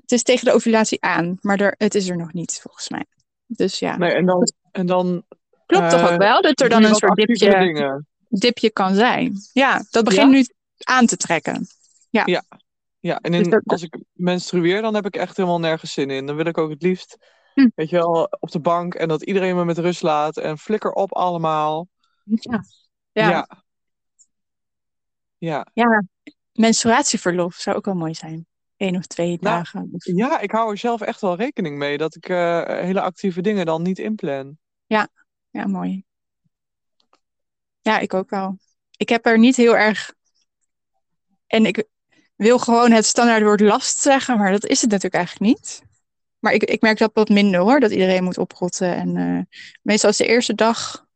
Het 0.00 0.12
is 0.12 0.22
tegen 0.22 0.44
de 0.44 0.52
ovulatie 0.52 1.00
aan, 1.02 1.38
maar 1.40 1.60
er, 1.60 1.74
het 1.78 1.94
is 1.94 2.08
er 2.08 2.16
nog 2.16 2.32
niet, 2.32 2.58
volgens 2.62 2.88
mij. 2.88 3.04
Dus 3.46 3.78
ja. 3.78 3.96
Nee, 3.96 4.12
en 4.12 4.26
dan... 4.26 4.52
En 4.72 4.86
dan 4.86 5.24
Klopt 5.66 5.90
toch 5.90 6.00
eh, 6.00 6.12
ook 6.12 6.18
wel, 6.18 6.42
dat 6.42 6.60
er 6.60 6.68
dan 6.68 6.84
een 6.84 6.94
soort 6.94 7.16
dipje, 7.16 7.58
dingen. 7.58 8.06
dipje 8.28 8.70
kan 8.70 8.94
zijn. 8.94 9.36
Ja, 9.52 9.84
dat 9.90 10.04
begint 10.04 10.30
nu 10.30 10.46
aan 10.78 11.06
te 11.06 11.16
trekken. 11.16 11.66
Ja, 13.02 13.18
en 13.20 13.32
Dus 13.32 13.40
in, 13.40 13.50
dat- 13.50 13.62
als 13.64 13.82
ik 13.82 13.98
menstrueer, 14.12 14.82
dan 14.82 14.94
heb 14.94 15.06
ik 15.06 15.16
echt 15.16 15.36
helemaal 15.36 15.58
nergens 15.60 15.92
zin 15.92 16.10
in. 16.10 16.26
Dan 16.26 16.36
wil 16.36 16.44
ik 16.46 16.58
ook 16.58 16.70
het 16.70 16.82
liefst, 16.82 17.16
Hm. 17.54 17.68
weet 17.74 17.90
je 17.90 17.96
wel, 17.96 18.28
op 18.40 18.50
de 18.50 18.60
bank 18.60 18.94
en 18.94 19.08
dat 19.08 19.22
iedereen 19.22 19.56
me 19.56 19.64
met 19.64 19.78
rust 19.78 20.02
laat. 20.02 20.36
En 20.36 20.58
flikker 20.58 20.92
op 20.92 21.14
allemaal. 21.14 21.88
Ja. 22.24 22.62
Ja. 23.12 23.28
Ja. 23.28 23.46
Ja. 25.38 25.66
Ja, 25.72 26.04
menstruatieverlof 26.52 27.54
zou 27.54 27.76
ook 27.76 27.84
wel 27.84 27.94
mooi 27.94 28.14
zijn. 28.14 28.46
Eén 28.80 28.96
of 28.96 29.06
twee 29.06 29.28
Nou, 29.28 29.40
dagen. 29.40 29.88
Of- 29.92 30.04
Ja, 30.04 30.38
ik 30.40 30.50
hou 30.50 30.70
er 30.70 30.78
zelf 30.78 31.00
echt 31.00 31.20
wel 31.20 31.36
rekening 31.36 31.76
mee 31.78 31.98
dat 31.98 32.14
ik 32.14 32.28
eh, 32.28 32.64
hele 32.66 33.00
actieve 33.00 33.40
dingen 33.40 33.66
dan 33.66 33.82
niet 33.82 33.98
inplan. 33.98 34.58
Ja, 35.52 35.66
mooi. 35.66 36.04
Ja, 37.80 37.98
ik 37.98 38.14
ook 38.14 38.30
wel. 38.30 38.58
Ik 38.96 39.08
heb 39.08 39.26
er 39.26 39.38
niet 39.38 39.56
heel 39.56 39.76
erg. 39.76 40.14
En 41.46 41.66
ik 41.66 41.84
wil 42.36 42.58
gewoon 42.58 42.90
het 42.90 43.06
standaardwoord 43.06 43.60
last 43.60 43.98
zeggen, 43.98 44.38
maar 44.38 44.50
dat 44.52 44.66
is 44.66 44.80
het 44.80 44.90
natuurlijk 44.90 45.14
eigenlijk 45.14 45.54
niet. 45.56 45.82
Maar 46.38 46.52
ik, 46.52 46.62
ik 46.64 46.80
merk 46.80 46.98
dat 46.98 47.10
wat 47.14 47.28
minder 47.28 47.60
hoor, 47.60 47.80
dat 47.80 47.90
iedereen 47.90 48.24
moet 48.24 48.38
oprotten. 48.38 48.94
En 48.94 49.16
eh, 49.16 49.56
meestal 49.82 50.10
is 50.10 50.16
de 50.16 50.26
eerste 50.26 50.54
dag 50.54 51.06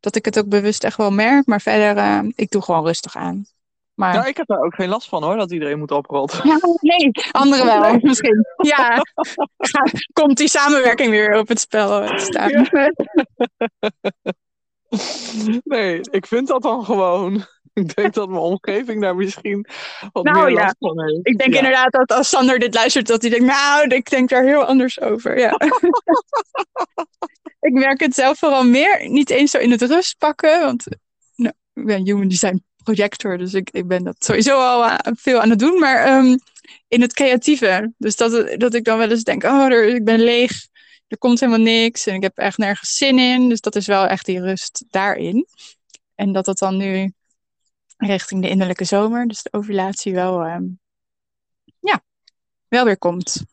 dat 0.00 0.16
ik 0.16 0.24
het 0.24 0.38
ook 0.38 0.48
bewust 0.48 0.84
echt 0.84 0.96
wel 0.96 1.10
merk, 1.10 1.46
maar 1.46 1.60
verder, 1.60 1.96
eh, 1.96 2.28
ik 2.34 2.50
doe 2.50 2.62
gewoon 2.62 2.84
rustig 2.84 3.16
aan. 3.16 3.46
Maar 3.98 4.14
Nou, 4.14 4.28
ik 4.28 4.36
heb 4.36 4.46
daar 4.46 4.62
ook 4.62 4.74
geen 4.74 4.88
last 4.88 5.08
van 5.08 5.22
hoor, 5.22 5.36
dat 5.36 5.52
iedereen 5.52 5.78
moet 5.78 5.90
oprotten. 5.90 6.48
Ja, 6.48 6.58
nee, 6.80 7.10
anderen 7.30 7.66
wel, 7.66 7.80
Nee. 7.80 7.98
misschien. 8.08 8.46
Ja, 8.56 9.02
komt 10.20 10.36
die 10.36 10.48
samenwerking 10.48 11.10
weer 11.10 11.38
op 11.38 11.48
het 11.48 11.60
spel 11.60 12.06
te 12.06 12.18
staan. 12.18 12.50
Ja. 12.50 12.92
Nee, 15.64 16.00
ik 16.10 16.26
vind 16.26 16.48
dat 16.48 16.62
dan 16.62 16.84
gewoon. 16.84 17.44
Ik 17.72 17.94
denk 17.94 18.14
dat 18.14 18.28
mijn 18.28 18.40
omgeving 18.40 19.00
daar 19.02 19.16
misschien 19.16 19.66
wat 20.12 20.24
Nou, 20.24 20.38
meer 20.44 20.50
ja. 20.50 20.60
last 20.62 20.76
van 20.78 21.02
heeft. 21.02 21.26
Ik 21.26 21.38
denk 21.38 21.52
Ja. 21.52 21.58
inderdaad 21.58 21.92
dat 21.92 22.12
als 22.12 22.28
Sander 22.28 22.58
dit 22.58 22.74
luistert, 22.74 23.06
dat 23.06 23.22
hij 23.22 23.30
denkt, 23.30 23.46
nou, 23.46 23.88
ik 23.88 24.10
denk 24.10 24.28
daar 24.28 24.44
heel 24.44 24.64
anders 24.64 25.00
over. 25.00 25.38
Ja. 25.38 25.56
ik 27.60 27.72
merk 27.72 28.00
het 28.00 28.14
zelf 28.14 28.38
vooral 28.38 28.64
meer, 28.64 29.08
niet 29.08 29.30
eens 29.30 29.50
zo 29.50 29.58
in 29.58 29.70
het 29.70 29.82
rust 29.82 30.18
pakken, 30.18 30.60
want 30.60 30.84
nou, 31.36 31.54
ik 31.74 31.84
ben 31.84 32.04
human 32.04 32.28
design 32.28 32.64
projector, 32.92 33.38
dus 33.38 33.54
ik, 33.54 33.70
ik 33.70 33.86
ben 33.86 34.04
dat 34.04 34.24
sowieso 34.24 34.60
al 34.60 34.84
eh, 34.84 35.12
veel 35.16 35.40
aan 35.40 35.50
het 35.50 35.58
doen, 35.58 35.78
maar 35.78 36.04
ehm, 36.04 36.36
in 36.88 37.00
het 37.00 37.12
creatieve. 37.12 37.92
Dus 37.98 38.16
dat, 38.16 38.60
dat 38.60 38.74
ik 38.74 38.84
dan 38.84 38.98
wel 38.98 39.10
eens 39.10 39.22
denk, 39.22 39.42
oh, 39.42 39.64
er, 39.64 39.84
ik 39.84 40.04
ben 40.04 40.20
leeg, 40.20 40.66
er 41.08 41.18
komt 41.18 41.40
helemaal 41.40 41.60
niks 41.60 42.06
en 42.06 42.14
ik 42.14 42.22
heb 42.22 42.38
echt 42.38 42.58
nergens 42.58 42.96
zin 42.96 43.18
in. 43.18 43.48
Dus 43.48 43.60
dat 43.60 43.76
is 43.76 43.86
wel 43.86 44.06
echt 44.06 44.26
die 44.26 44.40
rust 44.40 44.84
daarin. 44.90 45.46
En 46.14 46.32
dat 46.32 46.46
het 46.46 46.58
dan 46.58 46.76
nu 46.76 47.12
richting 47.96 48.42
de 48.42 48.48
innerlijke 48.48 48.84
zomer, 48.84 49.26
dus 49.26 49.42
de 49.42 49.52
ovulatie 49.52 50.14
wel, 50.14 50.42
ehm, 50.42 50.64
ja, 51.80 52.02
wel 52.68 52.84
weer 52.84 52.98
komt. 52.98 53.44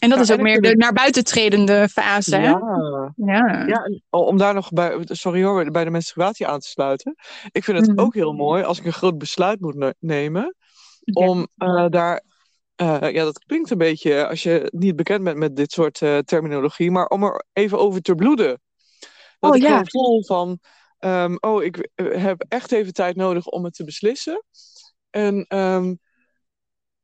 En 0.00 0.08
dat 0.08 0.18
Ja, 0.18 0.24
is 0.24 0.32
ook 0.32 0.40
meer 0.40 0.60
de 0.60 0.76
naar 0.76 0.92
buiten 0.92 1.24
tredende 1.24 1.88
fase, 1.88 2.36
hè? 2.36 2.42
Ja. 2.42 3.12
Ja. 3.16 3.66
Ja, 3.66 3.90
om 4.10 4.38
daar 4.38 4.54
nog 4.54 4.72
bij, 4.72 4.98
sorry 5.04 5.42
hoor, 5.44 5.70
bij 5.70 5.84
de 5.84 5.90
menstruatie 5.90 6.46
aan 6.46 6.60
te 6.60 6.68
sluiten. 6.68 7.14
Ik 7.50 7.64
vind 7.64 7.78
het 7.78 7.88
Mhm. 7.88 8.00
ook 8.00 8.14
heel 8.14 8.32
mooi 8.32 8.62
als 8.62 8.78
ik 8.78 8.84
een 8.84 8.92
groot 8.92 9.18
besluit 9.18 9.60
moet 9.60 9.74
ne- 9.74 9.94
nemen 9.98 10.56
om 11.12 11.48
eh, 11.56 11.86
daar, 11.88 12.22
eh, 12.76 13.10
ja 13.12 13.24
dat 13.24 13.44
klinkt 13.44 13.70
een 13.70 13.78
beetje 13.78 14.28
als 14.28 14.42
je 14.42 14.68
niet 14.74 14.96
bekend 14.96 15.24
bent 15.24 15.36
met 15.36 15.56
dit 15.56 15.72
soort 15.72 16.02
eh, 16.02 16.18
terminologie, 16.18 16.90
maar 16.90 17.06
om 17.06 17.22
er 17.22 17.44
even 17.52 17.78
over 17.78 18.00
te 18.00 18.14
bloeden. 18.14 18.60
Dat 19.38 19.50
Oh, 19.50 19.56
ik 19.56 19.62
ja. 19.62 19.82
van, 20.26 20.58
ehm, 20.98 21.36
oh 21.40 21.62
ik 21.62 21.88
heb 21.94 22.44
echt 22.48 22.72
even 22.72 22.92
tijd 22.92 23.16
nodig 23.16 23.46
om 23.46 23.64
het 23.64 23.74
te 23.74 23.84
beslissen. 23.84 24.44
En 25.10 25.44
ehm, 25.48 25.94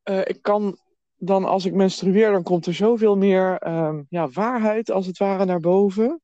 eh, 0.02 0.20
ik 0.24 0.38
kan 0.42 0.78
dan 1.16 1.44
als 1.44 1.64
ik 1.64 1.72
menstrueer, 1.74 2.30
dan 2.32 2.42
komt 2.42 2.66
er 2.66 2.74
zoveel 2.74 3.16
meer 3.16 3.58
ehm, 3.58 4.02
ja, 4.08 4.28
waarheid 4.28 4.90
als 4.90 5.06
het 5.06 5.18
ware 5.18 5.44
naar 5.44 5.60
boven. 5.60 6.20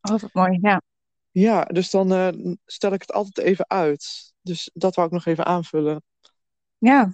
Oh, 0.00 0.18
wat 0.20 0.32
mooi, 0.32 0.58
ja. 0.62 0.82
Ja, 1.30 1.64
dus 1.64 1.90
dan 1.90 2.12
eh, 2.12 2.28
stel 2.66 2.92
ik 2.92 3.00
het 3.00 3.12
altijd 3.12 3.46
even 3.46 3.68
uit. 3.68 4.32
Dus 4.42 4.70
dat 4.74 4.94
wou 4.94 5.06
ik 5.06 5.12
nog 5.12 5.26
even 5.26 5.44
aanvullen. 5.46 6.02
Ja, 6.78 7.12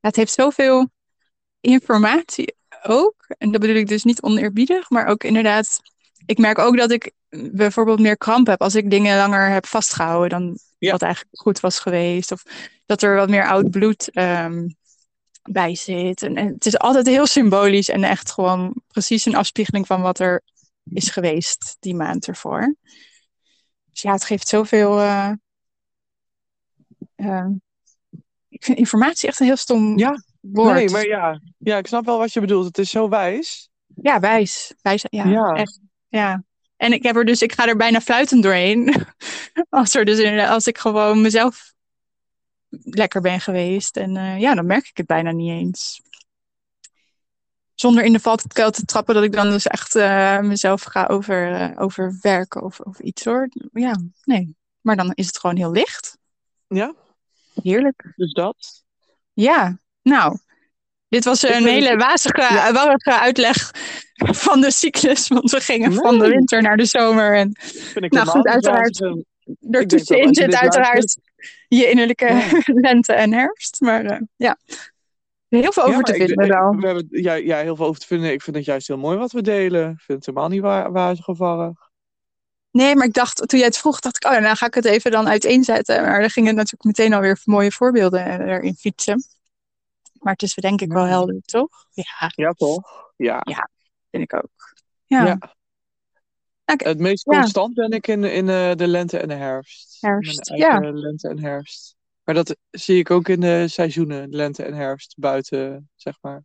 het 0.00 0.16
heeft 0.16 0.32
zoveel 0.32 0.88
informatie 1.60 2.56
ook. 2.82 3.14
En 3.38 3.50
dat 3.52 3.60
bedoel 3.60 3.76
ik 3.76 3.88
dus 3.88 4.04
niet 4.04 4.22
oneerbiedig, 4.22 4.90
maar 4.90 5.06
ook 5.06 5.24
inderdaad. 5.24 5.80
Ik 6.26 6.38
merk 6.38 6.58
ook 6.58 6.76
dat 6.76 6.90
ik 6.90 7.12
bijvoorbeeld 7.28 8.00
meer 8.00 8.16
kramp 8.16 8.46
heb 8.46 8.60
als 8.60 8.74
ik 8.74 8.90
dingen 8.90 9.16
langer 9.16 9.48
heb 9.50 9.66
vastgehouden 9.66 10.30
dan 10.30 10.58
Ja. 10.78 10.90
wat 10.90 11.02
eigenlijk 11.02 11.40
goed 11.40 11.60
was 11.60 11.78
geweest. 11.78 12.32
Of 12.32 12.42
dat 12.86 13.02
er 13.02 13.16
wat 13.16 13.28
meer 13.28 13.46
oud 13.46 13.70
bloed 13.70 14.10
ehm, 14.10 14.68
bij 15.50 15.74
zit. 15.74 16.22
En, 16.22 16.36
en 16.36 16.46
het 16.46 16.66
is 16.66 16.78
altijd 16.78 17.06
heel 17.06 17.26
symbolisch 17.26 17.88
en 17.88 18.04
echt 18.04 18.32
gewoon 18.32 18.82
precies 18.86 19.24
een 19.24 19.34
afspiegeling 19.34 19.86
van 19.86 20.00
wat 20.00 20.18
er 20.18 20.42
is 20.84 21.10
geweest 21.10 21.76
die 21.80 21.94
maand 21.94 22.26
ervoor. 22.26 22.74
Dus 23.90 24.02
ja, 24.02 24.12
het 24.12 24.24
geeft 24.24 24.48
zoveel. 24.48 25.00
eh, 25.00 25.32
ik 28.48 28.64
vind 28.64 28.78
informatie 28.78 29.28
echt 29.28 29.40
een 29.40 29.46
heel 29.46 29.56
stom 29.56 29.98
Ja, 29.98 30.22
woord. 30.40 30.74
Nee, 30.74 30.90
maar 30.90 31.06
ja. 31.06 31.40
ja, 31.58 31.78
ik 31.78 31.86
snap 31.86 32.04
wel 32.04 32.18
wat 32.18 32.32
je 32.32 32.40
bedoelt. 32.40 32.64
Het 32.64 32.78
is 32.78 32.90
zo 32.90 33.08
wijs. 33.08 33.68
Ja, 34.02 34.20
wijs. 34.20 34.74
wijs 34.82 35.04
ja, 35.10 35.24
Ja. 35.24 35.52
echt. 35.52 35.80
Ja. 36.08 36.44
En 36.76 36.92
ik 36.92 37.02
heb 37.02 37.16
er 37.16 37.24
dus, 37.24 37.42
ik 37.42 37.52
ga 37.52 37.68
er 37.68 37.76
bijna 37.76 38.00
fluitend 38.00 38.42
doorheen. 38.42 38.94
als, 39.68 39.94
er 39.94 40.04
dus 40.04 40.48
als 40.48 40.66
ik 40.66 40.78
gewoon 40.78 41.20
mezelf 41.20 41.72
lekker 42.82 43.20
ben 43.20 43.40
geweest. 43.40 43.96
En 43.96 44.16
eh, 44.16 44.40
ja, 44.40 44.54
dan 44.54 44.66
merk 44.66 44.88
ik 44.88 44.96
het 44.96 45.06
bijna 45.06 45.30
niet 45.30 45.50
eens. 45.50 46.00
Zonder 47.74 48.04
in 48.04 48.12
de 48.12 48.20
valkuil 48.20 48.70
te 48.70 48.84
trappen 48.84 49.14
dat 49.14 49.24
ik 49.24 49.32
dan 49.32 49.50
dus 49.50 49.66
echt 49.66 49.94
eh, 49.94 50.40
mezelf 50.40 50.82
ga 50.82 51.06
over, 51.06 51.52
eh, 51.54 51.80
overwerken 51.82 52.62
of, 52.62 52.80
of 52.80 52.98
iets 52.98 53.24
hoor. 53.24 53.48
Ja, 53.72 53.96
nee. 54.24 54.56
Maar 54.80 54.96
dan 54.96 55.12
is 55.14 55.26
het 55.26 55.38
gewoon 55.38 55.56
heel 55.56 55.72
licht. 55.72 56.18
Ja, 56.68 56.94
Heerlijk. 57.62 58.12
dus 58.16 58.32
dat. 58.32 58.84
Ja, 59.32 59.78
nou. 60.02 60.38
Dit 61.08 61.24
was 61.24 61.42
een 61.42 61.66
hele 61.66 61.88
het- 61.88 62.02
wazige, 62.02 62.40
Ja. 62.40 63.20
uitleg 63.20 63.70
van 64.44 64.60
de 64.60 64.70
cyclus. 64.70 65.28
Want 65.28 65.50
we 65.50 65.60
gingen 65.60 65.92
van 65.92 66.18
de 66.18 66.28
winter 66.28 66.62
naar 66.62 66.76
de 66.76 66.84
zomer. 66.84 67.36
En 67.36 67.56
Vind 67.60 68.04
ik 68.04 68.12
Nou, 68.12 68.26
goed, 68.26 68.46
uiteraard. 68.46 68.98
wijzig. 68.98 69.24
Ertussen 69.70 70.16
dat 70.16 70.26
als 70.26 70.36
je 70.36 70.42
zit 70.42 70.54
uiteraard 70.54 71.18
je 71.68 71.90
innerlijke 71.90 72.26
Ja. 72.26 72.48
lente 72.88 73.12
en 73.12 73.32
herfst. 73.32 73.80
Maar 73.80 74.04
eh, 74.04 74.20
ja, 74.36 74.58
heel 75.48 75.72
veel 75.72 75.86
Ja, 75.86 75.90
over 75.92 76.04
te 76.04 76.14
vinden 76.14 76.44
ik- 76.44 76.52
wel. 76.52 76.76
We 76.76 76.86
hebben 76.86 77.06
ja, 77.10 77.34
ja, 77.34 77.58
heel 77.58 77.76
veel 77.76 77.86
over 77.86 78.00
te 78.00 78.06
vinden. 78.06 78.32
Ik 78.32 78.42
vind 78.42 78.56
het 78.56 78.64
juist 78.64 78.86
heel 78.88 78.98
mooi 78.98 79.18
wat 79.18 79.32
we 79.32 79.42
delen. 79.42 79.90
Ik 79.90 80.00
vind 80.00 80.18
het 80.18 80.26
helemaal 80.26 80.48
niet 80.48 80.60
wa 80.60 80.90
wagengevallen. 80.90 81.78
Nee, 82.70 82.96
maar 82.96 83.06
ik 83.06 83.12
dacht, 83.12 83.48
toen 83.48 83.58
jij 83.58 83.68
het 83.68 83.78
vroeg, 83.78 84.00
dacht 84.00 84.16
ik, 84.16 84.24
oh 84.30 84.32
ja, 84.32 84.38
nou 84.38 84.56
ga 84.56 84.66
ik 84.66 84.74
het 84.74 84.84
even 84.84 85.10
dan 85.10 85.28
uiteenzetten. 85.28 86.02
Maar 86.02 86.20
dan 86.20 86.30
gingen 86.30 86.54
natuurlijk 86.54 86.84
meteen 86.84 87.12
alweer 87.14 87.40
mooie 87.44 87.72
voorbeelden 87.72 88.40
erin 88.48 88.74
fietsen. 88.74 89.24
Maar 90.20 90.32
het 90.32 90.42
is 90.42 90.54
denk 90.54 90.80
ik 90.80 90.92
wel 90.92 91.02
Ja. 91.04 91.08
helder, 91.08 91.40
toch? 91.44 91.86
Ja, 91.92 92.32
Ja, 92.34 92.50
toch? 92.52 93.12
Ja. 93.16 93.42
vind 94.10 94.22
ik 94.22 94.34
ook. 94.34 94.74
Ja, 95.04 95.24
Ja. 95.26 95.38
Nou, 96.66 96.88
Het 96.88 96.98
meest 96.98 97.24
Ja. 97.30 97.40
constant 97.40 97.74
ben 97.74 97.90
ik 97.90 98.06
in, 98.06 98.24
in 98.24 98.48
eh, 98.48 98.74
de 98.74 98.86
lente 98.86 99.18
en 99.18 99.28
de 99.28 99.34
herfst. 99.34 99.96
Herfst, 100.00 100.50
Mijn 100.50 100.60
eigen 100.62 100.98
lente 100.98 101.28
en 101.28 101.38
herfst. 101.38 101.96
Maar 102.24 102.34
dat 102.34 102.56
zie 102.70 102.98
ik 102.98 103.10
ook 103.10 103.28
in 103.28 103.40
de 103.40 103.68
seizoenen, 103.68 104.30
lente 104.30 104.62
en 104.62 104.74
herfst, 104.74 105.14
buiten, 105.18 105.90
zeg 105.94 106.18
maar. 106.20 106.42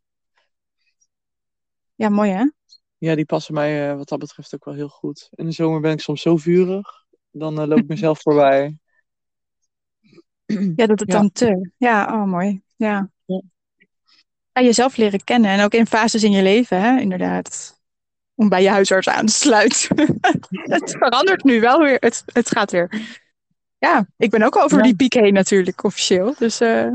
ja 1.95 2.09
mooi 2.09 2.31
hè? 2.31 2.49
Ja, 2.97 3.15
die 3.15 3.25
passen 3.25 3.53
mij 3.53 3.89
eh, 3.89 3.97
wat 3.97 4.09
dat 4.09 4.19
betreft 4.19 4.53
ook 4.55 4.65
wel 4.65 4.73
heel 4.73 4.89
goed. 4.89 5.27
In 5.31 5.45
de 5.45 5.51
zomer 5.51 5.79
ben 5.81 5.91
ik 5.91 5.99
soms 5.99 6.21
zo 6.21 6.37
vurig, 6.37 6.87
dan 7.31 7.59
eh, 7.59 7.67
loop 7.67 7.77
ik 7.79 7.87
mezelf 7.87 8.21
voorbij. 8.23 8.77
Ja, 10.75 10.85
dat 10.85 10.99
het 10.99 11.11
Ja. 11.11 11.17
dan 11.17 11.31
te. 11.31 11.71
Ja, 11.77 12.05
oh 12.21 12.23
mooi. 12.27 12.61
Ja. 12.75 13.11
Ja. 13.25 13.41
ja. 14.53 14.61
Jezelf 14.61 14.97
leren 14.97 15.23
kennen 15.23 15.51
en 15.51 15.63
ook 15.63 15.73
in 15.73 15.87
fases 15.87 16.23
in 16.23 16.31
je 16.31 16.41
leven, 16.43 16.81
hè, 16.81 16.99
inderdaad. 16.99 17.80
Om 18.41 18.49
bij 18.49 18.61
je 18.63 18.69
huisarts 18.69 19.07
aan 19.09 19.25
te 19.25 19.33
sluiten. 19.33 19.95
het 20.75 20.91
verandert 20.91 21.43
nu 21.43 21.59
wel 21.61 21.79
weer. 21.79 21.97
Het, 21.99 22.23
het 22.25 22.51
gaat 22.51 22.71
weer. 22.71 23.01
Ja, 23.77 24.07
ik 24.17 24.29
ben 24.29 24.41
ook 24.43 24.55
over 24.57 24.77
Ja. 24.77 24.83
die 24.83 24.95
piek 24.95 25.13
heen 25.13 25.33
natuurlijk, 25.33 25.83
officieel. 25.83 26.35
Dus 26.37 26.59
eh, 26.59 26.87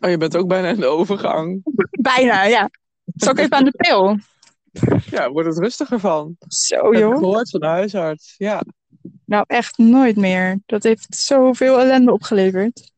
Oh, 0.00 0.10
je 0.10 0.16
bent 0.16 0.36
ook 0.36 0.48
bijna 0.48 0.68
in 0.68 0.80
de 0.80 0.86
overgang. 0.86 1.60
bijna, 1.90 2.42
ja. 2.44 2.70
Zal 3.04 3.32
ik 3.32 3.38
even 3.38 3.56
aan 3.56 3.64
de 3.64 3.70
pil? 3.76 4.18
Ja, 5.10 5.30
wordt 5.30 5.48
het 5.48 5.58
rustiger 5.58 6.00
van. 6.00 6.36
Zo 6.48 6.76
Heb 6.84 6.92
ik 6.92 6.98
joh. 6.98 7.16
gehoord 7.16 7.50
van 7.50 7.60
de 7.60 7.66
huisarts. 7.66 8.34
Ja. 8.36 8.62
Nou, 9.24 9.44
echt 9.46 9.78
nooit 9.78 10.16
meer. 10.16 10.60
Dat 10.66 10.82
heeft 10.82 11.06
zoveel 11.16 11.80
ellende 11.80 12.12
opgeleverd. 12.12 12.92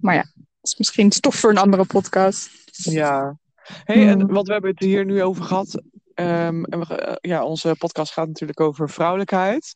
Maar 0.00 0.14
ja, 0.14 0.22
dat 0.34 0.44
is 0.60 0.76
misschien 0.76 1.12
stof 1.12 1.34
voor 1.34 1.50
een 1.50 1.58
andere 1.58 1.84
podcast. 1.84 2.50
Ja. 2.70 3.38
Hey, 3.84 4.08
en 4.08 4.20
Hmm. 4.20 4.32
wat 4.32 4.46
we 4.46 4.52
hebben 4.52 4.70
het 4.70 4.80
hier 4.80 5.04
nu 5.04 5.22
over 5.22 5.44
gehad. 5.44 5.82
Ehm, 6.14 6.64
en 6.64 6.78
we, 6.80 6.94
eh, 6.94 7.14
ja, 7.30 7.44
onze 7.44 7.74
podcast 7.78 8.12
gaat 8.12 8.26
natuurlijk 8.26 8.60
over 8.60 8.90
vrouwelijkheid. 8.90 9.74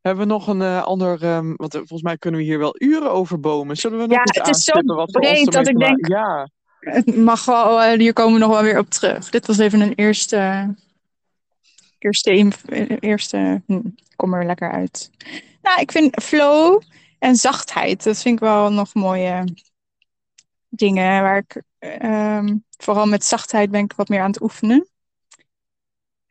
Hebben 0.00 0.26
we 0.26 0.32
nog 0.32 0.46
een 0.46 0.62
eh, 0.62 0.82
ander, 0.82 1.22
ehm, 1.22 1.54
want 1.56 1.72
eh, 1.74 1.78
volgens 1.78 2.02
mij 2.02 2.18
kunnen 2.18 2.40
we 2.40 2.46
hier 2.46 2.58
wel 2.58 2.74
uren 2.78 3.10
over 3.10 3.40
bomen. 3.40 3.76
Zullen 3.76 3.98
we 3.98 4.06
nog 4.06 4.16
Ja, 4.16 4.22
iets 4.22 4.38
het 4.38 4.48
is 4.56 4.64
zo 4.64 4.94
wat 4.94 5.10
breed 5.10 5.52
dat 5.52 5.68
ik 5.68 5.78
denk- 5.78 6.06
Ja, 6.08 6.48
Het 6.80 7.16
mag 7.16 7.44
wel, 7.44 7.96
hier 7.96 8.12
komen 8.12 8.32
we 8.32 8.38
nog 8.38 8.50
wel 8.50 8.62
weer 8.62 8.78
op 8.78 8.90
terug. 8.90 9.30
Dit 9.30 9.46
was 9.46 9.58
even 9.58 9.80
een 9.80 9.94
eerste. 9.94 10.74
Eerste. 11.98 12.54
eerste 13.00 13.62
hm, 13.66 13.72
ik 13.86 14.12
kom 14.16 14.34
er 14.34 14.46
lekker 14.46 14.70
uit. 14.72 15.10
Nou, 15.62 15.80
ik 15.80 15.92
vind 15.92 16.22
flow 16.22 16.80
en 17.18 17.36
zachtheid. 17.36 18.04
Dat 18.04 18.22
vind 18.22 18.34
ik 18.34 18.40
wel 18.44 18.72
nog 18.72 18.94
mooie 18.94 19.44
dingen. 20.68 21.22
Waar 21.22 21.36
ik. 21.36 21.62
ehm, 21.78 22.56
vooral 22.78 23.06
met 23.06 23.24
zachtheid 23.24 23.70
ben 23.70 23.84
ik 23.84 23.92
wat 23.96 24.08
meer 24.08 24.20
aan 24.20 24.30
het 24.30 24.42
oefenen. 24.42 24.88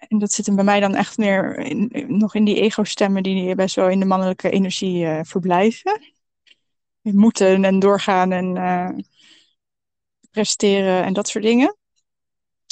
En 0.08 0.18
dat 0.20 0.32
zit 0.32 0.46
hem 0.46 0.56
bij 0.56 0.64
mij 0.64 0.80
dan 0.80 0.96
echt 0.96 1.18
meer 1.18 1.58
in, 1.58 1.92
nog 2.08 2.36
in 2.36 2.44
die 2.44 2.62
ego-stemmen 2.62 3.24
die 3.24 3.56
best 3.56 3.76
wel 3.76 3.90
in 3.90 4.00
de 4.00 4.06
mannelijke 4.06 4.50
energie 4.50 5.06
eh, 5.06 5.20
verblijven. 5.24 6.02
Moeten 7.02 7.64
en 7.64 7.80
doorgaan 7.80 8.32
en 8.32 8.58
eh, 8.58 8.90
presteren 10.32 11.04
en 11.04 11.14
dat 11.14 11.28
soort 11.28 11.44
dingen. 11.44 11.78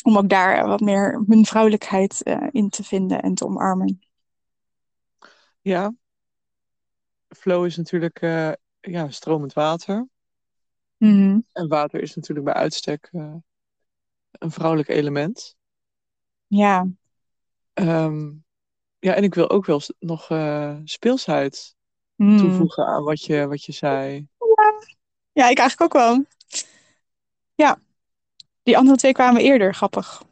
Om 0.03 0.17
ook 0.17 0.29
daar 0.29 0.67
wat 0.67 0.79
meer 0.79 1.23
mijn 1.27 1.45
vrouwelijkheid 1.45 2.23
eh, 2.23 2.47
in 2.51 2.69
te 2.69 2.83
vinden 2.83 3.21
en 3.21 3.33
te 3.33 3.45
omarmen. 3.45 4.01
ja. 5.61 5.93
Flow 7.27 7.65
is 7.65 7.77
natuurlijk 7.77 8.19
ja, 8.79 9.09
stromend 9.09 9.53
water. 9.53 10.07
Mhm. 10.97 11.39
En 11.51 11.67
water 11.67 12.01
is 12.01 12.15
natuurlijk 12.15 12.45
bij 12.45 12.55
uitstek 12.55 13.09
een 14.31 14.51
vrouwelijk 14.51 14.89
element. 14.89 15.55
Ja, 16.47 16.87
Ehm, 17.73 18.31
ja, 18.99 19.13
en 19.13 19.23
ik 19.23 19.33
wil 19.33 19.49
ook 19.49 19.65
wel 19.65 19.81
nog 19.99 20.29
eh, 20.29 20.77
speelsheid 20.83 21.75
Mm. 22.15 22.37
toevoegen 22.37 22.85
aan 22.85 23.03
wat 23.03 23.23
je, 23.23 23.47
wat 23.47 23.63
je 23.63 23.71
zei. 23.71 24.27
ja, 25.31 25.49
ik 25.49 25.57
eigenlijk 25.57 25.81
ook 25.81 26.01
wel. 26.01 26.25
Ja, 27.55 27.79
die 28.63 28.77
andere 28.77 28.97
twee 28.97 29.11
kwamen 29.11 29.41
eerder, 29.41 29.73
grappig. 29.73 30.23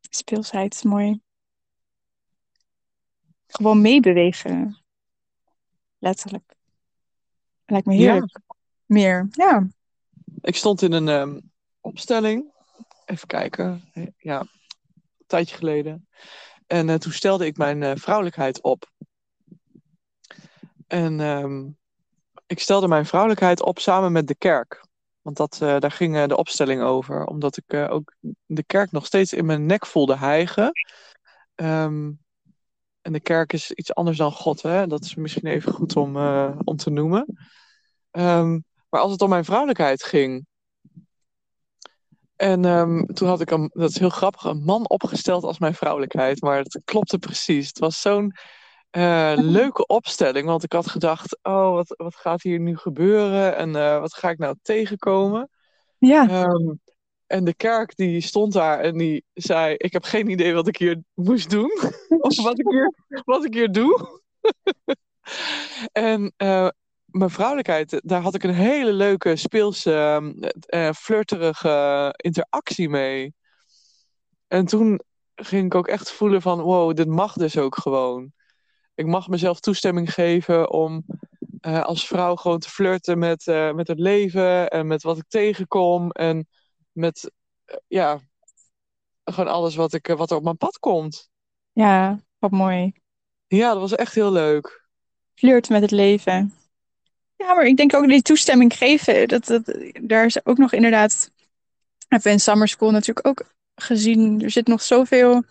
Speelsheid 0.00 0.74
is 0.74 0.82
mooi. 0.82 1.20
Gewoon 3.46 3.80
meebewegen. 3.80 4.78
Letterlijk. 5.98 6.54
Lijkt 7.66 7.86
me 7.86 7.94
Ja. 7.94 8.12
heerlijk. 8.12 8.38
Meer, 8.86 9.28
ja. 9.30 9.68
Ik 10.40 10.56
stond 10.56 10.82
in 10.82 10.92
een 10.92 11.08
ehm, 11.08 11.40
opstelling. 11.80 12.52
Even 13.04 13.26
kijken. 13.26 13.92
Ja, 14.16 14.46
tijdje 15.28 15.56
geleden. 15.56 16.08
En 16.68 16.88
eh, 16.88 16.94
toen 16.94 17.12
stelde 17.12 17.46
ik 17.46 17.56
mijn 17.56 17.82
eh, 17.82 17.92
vrouwelijkheid 17.94 18.62
op. 18.62 18.90
En 20.86 21.20
ehm, 21.20 21.66
ik 22.46 22.60
stelde 22.60 22.88
mijn 22.88 23.06
vrouwelijkheid 23.06 23.62
op 23.62 23.78
samen 23.78 24.12
met 24.12 24.26
de 24.26 24.34
kerk. 24.34 24.86
Want 25.20 25.36
dat, 25.36 25.58
eh, 25.62 25.78
daar 25.78 25.90
ging 25.90 26.26
de 26.26 26.36
opstelling 26.36 26.82
over. 26.82 27.24
Omdat 27.24 27.56
ik 27.56 27.74
ook 27.74 28.14
de 28.46 28.64
kerk 28.64 28.90
nog 28.90 29.06
steeds 29.06 29.32
in 29.32 29.46
mijn 29.46 29.66
nek 29.66 29.86
voelde 29.86 30.16
hijgen. 30.16 30.72
Ehm, 31.54 32.12
en 33.00 33.12
de 33.12 33.20
kerk 33.20 33.52
is 33.52 33.72
iets 33.72 33.94
anders 33.94 34.16
dan 34.16 34.32
God. 34.32 34.62
Hè? 34.62 34.86
Dat 34.86 35.04
is 35.04 35.14
misschien 35.14 35.46
even 35.46 35.72
goed 35.72 35.96
om, 35.96 36.16
om 36.64 36.76
te 36.76 36.90
noemen. 36.90 37.26
Ehm, 38.10 38.58
maar 38.88 39.00
als 39.00 39.12
het 39.12 39.22
om 39.22 39.28
mijn 39.28 39.44
vrouwelijkheid 39.44 40.02
ging. 40.02 40.46
En 42.38 42.64
ehm, 42.64 43.04
toen 43.04 43.28
had 43.28 43.40
ik 43.40 43.50
een, 43.50 43.70
dat 43.72 43.90
is 43.90 43.98
heel 43.98 44.08
grappig, 44.08 44.44
een 44.44 44.64
man 44.64 44.88
opgesteld 44.88 45.44
als 45.44 45.58
mijn 45.58 45.74
vrouwelijkheid. 45.74 46.40
Maar 46.40 46.58
het 46.58 46.80
klopte 46.84 47.18
precies. 47.18 47.68
Het 47.68 47.78
was 47.78 48.00
zo'n 48.00 48.32
eh, 48.90 49.32
leuke 49.56 49.86
opstelling. 49.86 50.46
Want 50.46 50.64
ik 50.64 50.72
had 50.72 50.90
gedacht, 50.90 51.38
oh, 51.42 51.72
wat, 51.72 51.94
wat 51.96 52.14
gaat 52.14 52.42
hier 52.42 52.60
nu 52.60 52.76
gebeuren? 52.76 53.56
En 53.56 53.76
eh, 53.76 54.00
wat 54.00 54.14
ga 54.14 54.30
ik 54.30 54.38
nou 54.38 54.56
tegenkomen? 54.62 55.50
Ja, 55.98 56.28
Ehm, 56.28 56.74
en 57.26 57.44
de 57.44 57.54
kerk 57.54 57.96
die 57.96 58.20
stond 58.20 58.52
daar 58.52 58.80
en 58.80 58.98
die 58.98 59.24
zei, 59.34 59.74
ik 59.76 59.92
heb 59.92 60.04
geen 60.04 60.30
idee 60.30 60.54
wat 60.54 60.68
ik 60.68 60.76
hier 60.76 61.02
moest 61.14 61.50
doen. 61.50 61.70
of 62.20 62.42
wat 62.42 62.58
ik 62.58 62.68
hier, 62.68 62.92
wat 63.24 63.44
ik 63.44 63.54
hier 63.54 63.72
doe. 63.72 64.20
en 65.92 66.32
eh, 66.36 66.68
mijn 67.10 67.30
vrouwelijkheid, 67.30 68.00
daar 68.04 68.20
had 68.20 68.34
ik 68.34 68.42
een 68.42 68.54
hele 68.54 68.92
leuke 68.92 69.36
speelse, 69.36 69.94
ehm, 69.94 70.32
eh, 70.66 70.92
flirterige 70.92 72.14
interactie 72.16 72.88
mee. 72.88 73.34
En 74.46 74.66
toen 74.66 75.00
ging 75.34 75.64
ik 75.64 75.74
ook 75.74 75.88
echt 75.88 76.10
voelen 76.12 76.42
van, 76.42 76.60
wow, 76.60 76.96
dit 76.96 77.08
mag 77.08 77.32
dus 77.32 77.58
ook 77.58 77.76
gewoon. 77.76 78.32
Ik 78.94 79.06
mag 79.06 79.28
mezelf 79.28 79.60
toestemming 79.60 80.14
geven 80.14 80.70
om 80.70 81.04
eh, 81.60 81.82
als 81.82 82.06
vrouw 82.06 82.36
gewoon 82.36 82.58
te 82.58 82.70
flirten 82.70 83.18
met, 83.18 83.46
eh, 83.46 83.72
met 83.72 83.88
het 83.88 83.98
leven 83.98 84.68
en 84.68 84.86
met 84.86 85.02
wat 85.02 85.18
ik 85.18 85.28
tegenkom 85.28 86.10
en 86.10 86.48
met, 86.92 87.30
ja, 87.86 88.20
gewoon 89.24 89.52
alles 89.52 89.74
wat, 89.74 89.92
ik, 89.92 90.06
wat 90.06 90.30
er 90.30 90.36
op 90.36 90.42
mijn 90.42 90.56
pad 90.56 90.78
komt. 90.78 91.30
ja, 91.72 92.20
wat 92.38 92.50
mooi. 92.50 92.92
Ja, 93.46 93.72
dat 93.72 93.80
was 93.80 93.94
echt 93.94 94.14
heel 94.14 94.32
leuk. 94.32 94.86
Flirt 95.34 95.68
met 95.68 95.82
het 95.82 95.90
leven. 95.90 96.57
Ja, 97.38 97.54
maar 97.54 97.66
ik 97.66 97.76
denk 97.76 97.94
ook 97.94 98.08
die 98.08 98.22
toestemming 98.22 98.74
geven. 98.76 99.28
Dat, 99.28 99.46
dat, 99.46 99.74
daar 100.02 100.24
is 100.24 100.46
ook 100.46 100.58
nog 100.58 100.72
inderdaad. 100.72 101.30
Even 102.08 102.30
in 102.30 102.40
summer 102.40 102.68
school 102.68 102.90
natuurlijk 102.90 103.26
ook 103.26 103.44
gezien. 103.74 104.42
Er 104.42 104.50
zit 104.50 104.66
nog 104.66 104.82
zoveel 104.82 105.42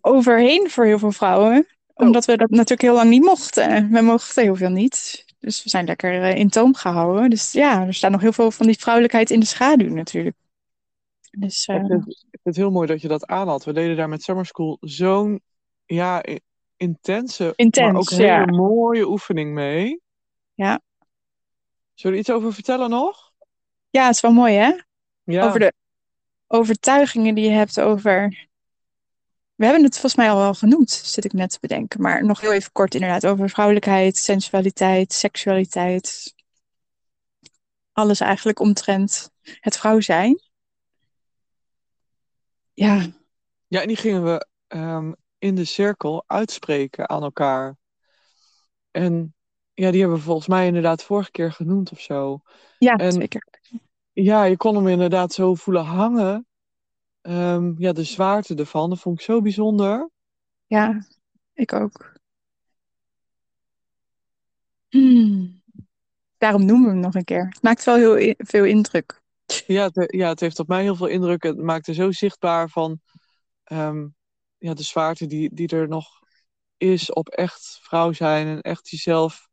overheen 0.00 0.70
voor 0.70 0.84
heel 0.84 0.98
veel 0.98 1.12
vrouwen. 1.12 1.66
Omdat 1.94 2.24
we 2.24 2.36
dat 2.36 2.50
natuurlijk 2.50 2.82
heel 2.82 2.94
lang 2.94 3.10
niet 3.10 3.22
mochten. 3.22 3.90
We 3.90 4.00
mochten 4.00 4.42
heel 4.42 4.56
veel 4.56 4.70
niet. 4.70 5.24
Dus 5.38 5.62
we 5.62 5.70
zijn 5.70 5.86
lekker 5.86 6.22
eh, 6.22 6.36
in 6.36 6.48
toom 6.48 6.74
gehouden. 6.74 7.30
Dus 7.30 7.52
ja, 7.52 7.86
er 7.86 7.94
staat 7.94 8.10
nog 8.10 8.20
heel 8.20 8.32
veel 8.32 8.50
van 8.50 8.66
die 8.66 8.78
vrouwelijkheid 8.78 9.30
in 9.30 9.40
de 9.40 9.46
schaduw 9.46 9.94
natuurlijk. 9.94 10.36
Dus 11.30 11.66
eh, 11.66 11.76
Ik 11.76 11.86
vind, 11.86 12.06
ik 12.08 12.16
vind 12.30 12.42
het 12.42 12.56
heel 12.56 12.70
mooi 12.70 12.86
dat 12.86 13.00
je 13.00 13.08
dat 13.08 13.26
aanhaalt. 13.26 13.64
We 13.64 13.72
deden 13.72 13.96
daar 13.96 14.08
met 14.08 14.22
Summer 14.22 14.46
School 14.46 14.76
zo'n 14.80 15.40
ja, 15.84 16.24
intense, 16.76 17.52
Intens, 17.56 17.92
maar 17.92 18.00
ook 18.00 18.10
hele 18.10 18.26
ja. 18.26 18.44
mooie 18.44 19.08
oefening 19.08 19.54
mee. 19.54 20.04
Ja. 20.56 20.80
Zullen 21.94 22.16
we 22.16 22.22
er 22.22 22.28
iets 22.28 22.30
over 22.30 22.52
vertellen 22.54 22.90
nog? 22.90 23.32
ja, 23.90 24.06
het 24.06 24.14
is 24.14 24.20
wel 24.20 24.32
mooi 24.32 24.54
hè? 24.54 24.80
Ja. 25.24 25.46
Over 25.46 25.60
de 25.60 25.72
overtuigingen 26.46 27.34
die 27.34 27.44
je 27.44 27.50
hebt 27.50 27.80
over. 27.80 28.48
We 29.54 29.64
hebben 29.64 29.84
het 29.84 29.92
volgens 29.92 30.14
mij 30.14 30.30
al 30.30 30.38
wel 30.38 30.54
genoemd, 30.54 30.90
zit 30.90 31.24
ik 31.24 31.32
net 31.32 31.50
te 31.50 31.58
bedenken. 31.60 32.00
Maar 32.00 32.24
nog 32.24 32.40
heel 32.40 32.52
even 32.52 32.72
kort 32.72 32.94
inderdaad 32.94 33.26
over 33.26 33.50
vrouwelijkheid, 33.50 34.16
sensualiteit, 34.16 35.12
seksualiteit. 35.12 36.34
Alles 37.92 38.20
eigenlijk 38.20 38.60
omtrent 38.60 39.30
het 39.42 39.76
vrouw 39.76 40.00
zijn. 40.00 40.40
Ja, 42.72 43.06
Ja, 43.66 43.80
en 43.80 43.88
die 43.88 43.96
gingen 43.96 44.24
we 44.24 44.46
ehm, 44.66 45.12
in 45.38 45.54
de 45.54 45.64
cirkel 45.64 46.24
uitspreken 46.26 47.08
aan 47.08 47.22
elkaar. 47.22 47.76
En 48.90 49.35
ja, 49.76 49.90
die 49.90 50.00
hebben 50.00 50.18
we 50.18 50.24
volgens 50.24 50.46
mij 50.46 50.66
inderdaad 50.66 51.02
vorige 51.02 51.30
keer 51.30 51.52
genoemd 51.52 51.92
of 51.92 52.00
zo. 52.00 52.40
ja 52.78 52.96
En- 52.96 53.12
zeker. 53.12 53.48
Ja, 54.12 54.44
je 54.44 54.56
kon 54.56 54.74
hem 54.74 54.88
inderdaad 54.88 55.32
zo 55.32 55.54
voelen 55.54 55.84
hangen. 55.84 56.46
Ehm, 57.20 57.72
ja, 57.78 57.92
de 57.92 58.04
zwaarte 58.04 58.54
ervan, 58.54 58.90
dat 58.90 58.98
vond 58.98 59.18
ik 59.18 59.24
zo 59.24 59.40
bijzonder. 59.40 60.10
Ja, 60.66 61.06
ik 61.52 61.72
ook. 61.72 62.12
Hmm. 64.88 65.62
Daarom 66.38 66.64
noemen 66.64 66.86
we 66.86 66.92
hem 66.92 67.02
nog 67.02 67.14
een 67.14 67.24
keer. 67.24 67.46
Het 67.48 67.62
maakt 67.62 67.84
wel 67.84 67.96
heel 67.96 68.34
veel 68.38 68.64
indruk. 68.64 69.22
Ja 69.66 69.90
het, 69.92 70.12
ja, 70.14 70.28
het 70.28 70.40
heeft 70.40 70.58
op 70.58 70.68
mij 70.68 70.82
heel 70.82 70.96
veel 70.96 71.06
indruk. 71.06 71.42
Het 71.42 71.58
maakte 71.58 71.94
zo 71.94 72.12
zichtbaar 72.12 72.68
van 72.68 73.00
ehm, 73.64 74.06
ja, 74.58 74.74
de 74.74 74.82
zwaarte 74.82 75.26
die, 75.26 75.54
die 75.54 75.68
er 75.68 75.88
nog 75.88 76.06
is 76.76 77.12
op 77.12 77.28
echt 77.28 77.78
vrouw 77.82 78.12
zijn 78.12 78.46
en 78.46 78.60
echt 78.60 78.88
jezelf 78.88 79.48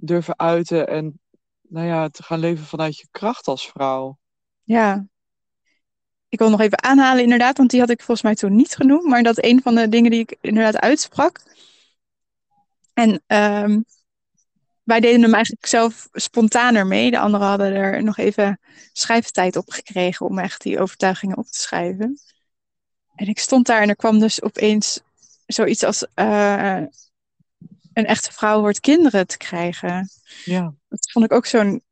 durven 0.00 0.38
uiten 0.38 0.88
en 0.88 1.20
nou 1.62 1.86
ja, 1.86 2.08
te 2.08 2.22
gaan 2.22 2.38
leven 2.38 2.64
vanuit 2.64 2.98
je 2.98 3.08
kracht 3.10 3.46
als 3.46 3.68
vrouw. 3.68 4.18
Ja. 4.62 5.06
Ik 6.28 6.38
wil 6.38 6.50
nog 6.50 6.60
even 6.60 6.82
aanhalen, 6.82 7.22
inderdaad, 7.22 7.56
want 7.56 7.70
die 7.70 7.80
had 7.80 7.90
ik 7.90 7.98
volgens 7.98 8.22
mij 8.22 8.34
toen 8.34 8.56
niet 8.56 8.74
genoemd. 8.74 9.04
Maar 9.04 9.22
dat 9.22 9.44
een 9.44 9.62
van 9.62 9.74
de 9.74 9.88
dingen 9.88 10.10
die 10.10 10.20
ik 10.20 10.36
inderdaad 10.40 10.76
uitsprak. 10.76 11.40
En 12.94 13.22
ehm, 13.26 13.80
wij 14.82 15.00
deden 15.00 15.22
hem 15.22 15.34
eigenlijk 15.34 15.66
zelf 15.66 16.08
spontaner 16.12 16.86
mee. 16.86 17.10
De 17.10 17.18
anderen 17.18 17.46
hadden 17.46 17.74
er 17.74 18.02
nog 18.02 18.16
even 18.16 18.60
schrijftijd 18.92 19.56
op 19.56 19.70
gekregen 19.70 20.26
om 20.26 20.38
echt 20.38 20.62
die 20.62 20.80
overtuigingen 20.80 21.36
op 21.36 21.46
te 21.46 21.60
schrijven. 21.60 22.20
En 23.14 23.26
ik 23.26 23.38
stond 23.38 23.66
daar 23.66 23.82
en 23.82 23.88
er 23.88 23.96
kwam 23.96 24.18
dus 24.18 24.42
opeens 24.42 25.00
zoiets 25.46 25.84
als 25.84 26.06
eh, 26.14 26.82
een 27.92 28.06
echte 28.06 28.32
vrouw 28.32 28.60
hoort 28.60 28.80
kinderen 28.80 29.26
te 29.26 29.36
krijgen. 29.36 30.08
Ja. 30.44 30.74
Dat 30.88 31.10
vond 31.10 31.24
ik 31.24 31.32
ook 31.32 31.46
zo'n. 31.46 31.82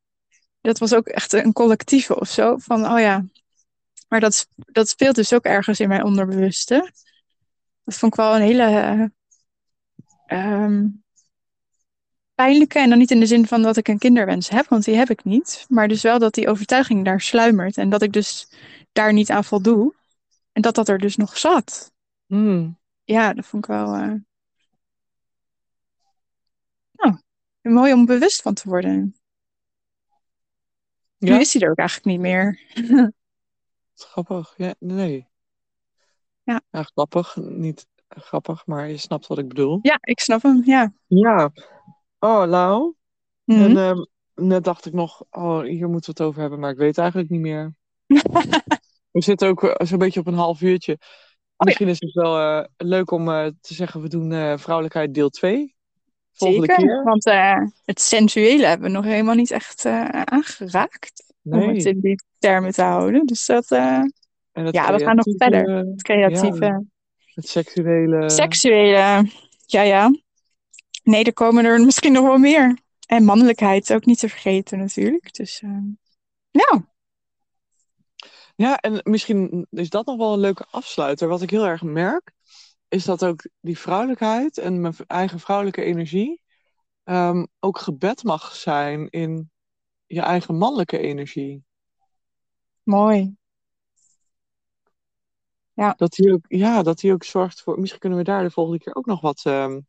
Dat 0.61 0.77
was 0.79 0.93
ook 0.93 1.07
echt 1.07 1.33
een 1.33 1.53
collectieve 1.53 2.19
of 2.19 2.29
zo. 2.29 2.57
Van 2.57 2.91
oh 2.91 2.99
ja. 2.99 3.25
Maar 4.07 4.19
dat, 4.19 4.47
dat 4.55 4.89
speelt 4.89 5.15
dus 5.15 5.33
ook 5.33 5.43
ergens 5.43 5.79
in 5.79 5.87
mijn 5.87 6.03
onderbewuste. 6.03 6.91
Dat 7.83 7.95
vond 7.97 8.13
ik 8.13 8.19
wel 8.19 8.35
een 8.35 8.41
hele. 8.41 8.63
eh, 8.63 9.05
ehm, 10.25 10.87
pijnlijke. 12.35 12.79
En 12.79 12.89
dan 12.89 12.97
niet 12.97 13.11
in 13.11 13.19
de 13.19 13.25
zin 13.25 13.47
van 13.47 13.61
dat 13.61 13.77
ik 13.77 13.87
een 13.87 13.97
kinderwens 13.97 14.49
heb, 14.49 14.67
want 14.67 14.83
die 14.85 14.95
heb 14.95 15.09
ik 15.09 15.23
niet. 15.23 15.65
Maar 15.69 15.87
dus 15.87 16.01
wel 16.01 16.19
dat 16.19 16.33
die 16.33 16.49
overtuiging 16.49 17.05
daar 17.05 17.21
sluimert. 17.21 17.77
En 17.77 17.89
dat 17.89 18.01
ik 18.01 18.13
dus 18.13 18.51
daar 18.91 19.13
niet 19.13 19.29
aan 19.31 19.43
voldoe. 19.43 19.95
En 20.51 20.61
dat 20.61 20.75
dat 20.75 20.89
er 20.89 20.97
dus 20.97 21.15
nog 21.15 21.37
zat. 21.37 21.91
Hmm. 22.25 22.79
Ja, 23.03 23.33
dat 23.33 23.45
vond 23.45 23.63
ik 23.63 23.69
wel. 23.71 23.93
eh, 23.95 24.13
Nou, 26.91 27.17
mooi 27.69 27.93
om 27.93 28.05
bewust 28.05 28.41
van 28.41 28.53
te 28.53 28.69
worden. 28.69 29.15
Ja? 31.17 31.33
Nu 31.33 31.39
is 31.39 31.53
hij 31.53 31.61
er 31.61 31.69
ook 31.69 31.77
eigenlijk 31.77 32.07
niet 32.07 32.19
meer. 32.19 32.59
Grappig. 33.95 34.53
Ja, 34.57 34.75
nee. 34.79 35.27
Ja. 36.43 36.61
grappig. 36.71 37.35
Niet 37.35 37.87
grappig, 38.07 38.65
maar 38.65 38.89
je 38.89 38.97
snapt 38.97 39.27
wat 39.27 39.37
ik 39.37 39.47
bedoel. 39.47 39.79
Ja, 39.81 39.97
ik 40.01 40.19
snap 40.19 40.41
hem. 40.41 40.61
Ja. 40.65 40.93
Ja. 41.07 41.51
Oh, 42.19 42.43
Lau. 42.47 42.93
Mhm. 43.43 43.61
En 43.61 43.77
ehm, 43.77 44.05
net 44.33 44.63
dacht 44.63 44.85
ik 44.85 44.93
nog, 44.93 45.23
oh, 45.29 45.61
hier 45.61 45.89
moeten 45.89 46.13
we 46.13 46.21
het 46.21 46.29
over 46.29 46.41
hebben, 46.41 46.59
maar 46.59 46.71
ik 46.71 46.77
weet 46.77 46.87
het 46.87 46.97
eigenlijk 46.97 47.29
niet 47.29 47.41
meer. 47.41 47.75
We 49.11 49.21
zitten 49.21 49.47
ook 49.47 49.63
eh, 49.63 49.87
zo'n 49.87 49.97
beetje 49.97 50.19
op 50.19 50.27
een 50.27 50.33
half 50.33 50.61
uurtje. 50.61 50.97
ja. 50.99 51.07
Misschien 51.57 51.87
is 51.87 51.99
het 51.99 52.13
wel 52.13 52.39
eh, 52.39 52.65
leuk 52.77 53.11
om 53.11 53.29
eh, 53.29 53.47
te 53.61 53.73
zeggen, 53.73 54.01
we 54.01 54.09
doen 54.09 54.59
vrouwelijkheid 54.59 55.13
deel 55.13 55.29
2. 55.29 55.75
Volgende 56.39 56.65
Zeker, 56.65 56.85
keer. 56.85 57.03
want 57.03 57.25
eh, 57.25 57.61
het 57.85 58.01
sensuele 58.01 58.65
hebben 58.65 58.87
we 58.87 58.93
nog 58.95 59.05
helemaal 59.05 59.35
niet 59.35 59.51
echt 59.51 59.85
eh, 59.85 60.09
aangeraakt. 60.09 61.33
Om 61.43 61.59
het 61.59 61.85
in 61.85 61.99
die 61.99 62.23
termen 62.37 62.71
te 62.71 62.81
houden. 62.81 63.25
Dus 63.25 63.45
dat, 63.45 63.71
eh, 63.71 64.03
ja, 64.51 64.93
we 64.95 65.03
gaan 65.03 65.15
nog 65.15 65.25
verder. 65.37 65.69
het 65.75 66.03
creatieve. 66.03 66.85
Het 67.33 67.47
seksuele. 67.47 68.29
Seksuele, 68.29 69.29
ja, 69.65 69.81
ja. 69.81 70.15
Nee, 71.03 71.23
er 71.23 71.33
komen 71.33 71.65
er 71.65 71.85
misschien 71.85 72.11
nog 72.11 72.25
wel 72.25 72.37
meer. 72.37 72.77
En 73.07 73.23
mannelijkheid 73.23 73.93
ook 73.93 74.05
niet 74.05 74.19
te 74.19 74.29
vergeten 74.29 74.79
natuurlijk. 74.79 75.33
Dus 75.33 75.63
ja, 76.51 76.87
Ja, 78.55 78.77
en 78.77 78.99
misschien 79.03 79.67
is 79.69 79.89
dat 79.89 80.05
nog 80.05 80.17
wel 80.17 80.33
een 80.33 80.39
leuke 80.39 80.65
afsluiter. 80.71 81.27
Wat 81.27 81.41
ik 81.41 81.49
heel 81.49 81.65
erg 81.65 81.83
merk, 81.83 82.31
is 82.89 83.05
dat 83.05 83.25
ook 83.25 83.49
die 83.59 83.79
vrouwelijkheid 83.79 84.57
en 84.57 84.81
mijn 84.81 84.93
eigen 85.07 85.39
vrouwelijke 85.39 85.83
energie 85.83 86.41
ehm, 87.03 87.45
ook 87.59 87.77
gebed 87.77 88.23
mag 88.23 88.55
zijn 88.55 89.09
in 89.09 89.51
je 90.05 90.21
eigen 90.21 90.57
mannelijke 90.57 90.97
energie. 90.97 91.63
mooi. 92.83 93.37
Dat 95.95 96.11
die 96.11 96.33
ook, 96.33 96.45
ja, 96.47 96.83
dat 96.83 96.99
die 96.99 97.13
ook 97.13 97.23
zorgt 97.23 97.61
voor. 97.61 97.79
Misschien 97.79 97.99
kunnen 97.99 98.17
we 98.17 98.23
daar 98.23 98.43
de 98.43 98.51
volgende 98.51 98.79
keer 98.79 98.95
ook 98.95 99.05
nog 99.05 99.21
wat, 99.21 99.41
ehm, 99.43 99.79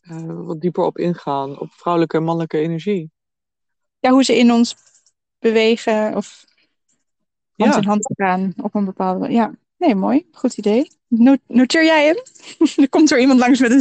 eh, 0.00 0.46
wat 0.46 0.60
dieper 0.60 0.84
op 0.84 0.98
ingaan. 0.98 1.58
Op 1.60 1.72
vrouwelijke 1.72 2.16
en 2.16 2.24
mannelijke 2.24 2.58
energie. 2.58 3.10
Ja, 3.98 4.10
hoe 4.10 4.24
ze 4.24 4.38
in 4.38 4.52
ons 4.52 4.76
bewegen 5.38 6.16
of 6.16 6.44
hand 7.56 7.74
Ja. 7.74 7.80
in 7.80 7.86
hand 7.86 8.12
gaan 8.16 8.52
op 8.62 8.74
een 8.74 8.84
bepaalde... 8.84 9.30
Ja, 9.30 9.54
nee, 9.86 9.94
mooi. 9.94 10.26
Goed 10.32 10.56
idee. 10.58 10.90
No- 11.08 11.36
noteer 11.46 11.84
jij 11.84 12.06
hem? 12.06 12.16
er 12.84 12.88
komt 12.88 13.10
er 13.10 13.20
iemand 13.20 13.38
langs 13.38 13.60
met 13.60 13.70
een 13.70 13.80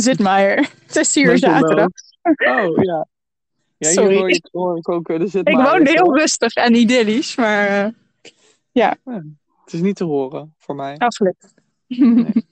is 0.95 1.15
hier 1.15 1.25
Mental 1.27 1.49
zaterdag. 1.51 1.87
Oh, 2.21 2.83
ja. 2.83 3.07
Ja, 3.77 3.89
Sorry. 3.91 4.17
hoor, 4.17 4.29
je, 4.29 4.41
hoor 4.51 4.77
ik 4.77 4.89
ook. 4.89 5.09
eh, 5.09 5.21
Er 5.21 5.29
zit 5.29 5.47
Ik 5.47 5.55
woon 5.55 5.85
heel 5.87 6.17
rustig 6.17 6.53
en 6.53 6.75
idyllisch, 6.75 7.35
maar 7.35 7.85
uh, 8.73 8.91
Het 9.65 9.73
is 9.73 9.81
niet 9.81 9.95
te 9.95 10.03
horen 10.03 10.55
voor 10.59 10.75
mij. 10.75 10.95
ja, 10.97 11.07
gelukkig. 11.09 11.51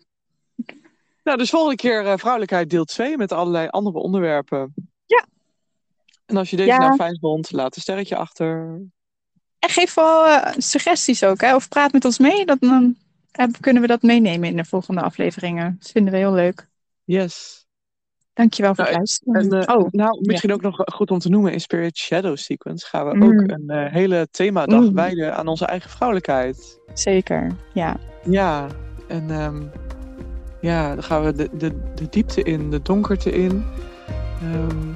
Nou, 1.23 1.37
dus 1.41 1.49
volgende 1.49 1.75
keer 1.75 2.05
eh, 2.05 2.17
vrouwelijkheid 2.17 2.69
deel 2.69 2.85
2 2.85 3.17
met 3.17 3.31
allerlei 3.31 3.67
andere 3.67 3.97
onderwerpen. 3.97 4.73
Ja. 5.05 5.25
En 6.25 6.37
als 6.37 6.49
je 6.49 6.55
deze 6.55 6.69
Ja. 6.69 6.77
nou 6.77 6.95
fijn 6.95 7.17
vond, 7.19 7.51
laat 7.51 7.75
een 7.75 7.81
sterretje 7.81 8.15
achter. 8.15 8.81
En 9.59 9.69
geef 9.69 9.93
wel 9.93 10.25
eh, 10.25 10.53
suggesties 10.57 11.23
ook, 11.23 11.41
hè? 11.41 11.55
of 11.55 11.67
praat 11.67 11.91
met 11.91 12.05
ons 12.05 12.19
mee. 12.19 12.45
Dat, 12.45 12.57
dan 12.59 12.95
eh, 13.31 13.45
kunnen 13.59 13.81
we 13.81 13.87
dat 13.87 14.01
meenemen 14.01 14.49
in 14.49 14.55
de 14.57 14.65
volgende 14.65 15.01
afleveringen. 15.01 15.75
Dat 15.79 15.91
vinden 15.91 16.13
we 16.13 16.19
heel 16.19 16.33
leuk. 16.33 16.67
Yes. 17.03 17.57
Dankjewel 18.33 18.75
voor 18.75 18.83
Nou, 18.83 18.97
het 18.97 19.23
luisteren. 19.25 19.59
En 19.59 19.67
eh, 19.67 19.75
oh, 19.75 19.87
nou, 19.91 20.17
misschien 20.21 20.53
ook 20.53 20.61
nog 20.61 20.75
goed 20.93 21.11
om 21.11 21.19
te 21.19 21.29
noemen, 21.29 21.51
in 21.53 21.61
Spirit 21.61 21.97
Shadow 21.97 22.37
Sequence 22.37 22.85
gaan 22.85 23.07
we 23.07 23.15
Mm. 23.15 23.23
ook 23.23 23.49
een 23.49 23.69
eh, 23.69 23.91
hele 23.91 24.27
themadag 24.31 24.81
Mm. 24.81 24.93
wijden 24.93 25.35
aan 25.35 25.47
onze 25.47 25.65
eigen 25.65 25.89
vrouwelijkheid. 25.89 26.79
zeker. 26.93 27.51
Ja. 27.73 27.97
Ja, 28.23 28.67
en 29.07 29.29
ehm, 29.31 29.61
ja, 30.61 30.93
dan 30.93 31.03
gaan 31.03 31.23
we 31.23 31.33
de, 31.33 31.49
de, 31.57 31.91
de 31.95 32.09
diepte 32.09 32.43
in, 32.43 32.69
de 32.71 32.81
donkerte 32.81 33.31
in. 33.31 33.65
Ehm, 34.41 34.87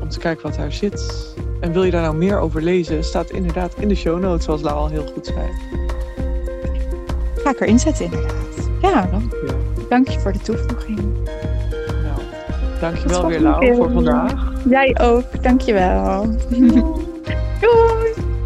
om 0.00 0.08
te 0.08 0.18
kijken 0.18 0.42
wat 0.42 0.54
daar 0.56 0.72
zit. 0.72 1.34
En 1.60 1.72
wil 1.72 1.82
je 1.84 1.90
daar 1.90 2.02
nou 2.02 2.16
meer 2.16 2.38
over 2.38 2.62
lezen, 2.62 3.04
staat 3.04 3.30
inderdaad 3.30 3.74
in 3.74 3.88
de 3.88 3.94
show 3.94 4.20
notes, 4.20 4.44
zoals 4.44 4.60
Lau 4.62 4.76
al 4.76 4.88
heel 4.88 5.06
goed 5.06 5.26
zei. 5.26 5.48
Ga 7.42 7.50
ik 7.50 7.60
erin 7.60 7.78
zetten, 7.78 8.04
inderdaad. 8.04 8.34
Ja, 8.82 9.06
Dank 9.10 9.32
je. 9.32 9.54
dank 9.88 10.08
je 10.08 10.18
voor 10.20 10.32
de 10.32 10.38
toevoeging. 10.38 10.98
Nou, 11.84 12.20
dankjewel 12.80 13.26
weer 13.26 13.40
Lau 13.40 13.74
voor 13.74 13.90
vandaag. 13.90 14.52
Jij 14.68 14.96
ook, 15.00 15.42
dankjewel. 15.42 16.26
Doei! 16.48 18.12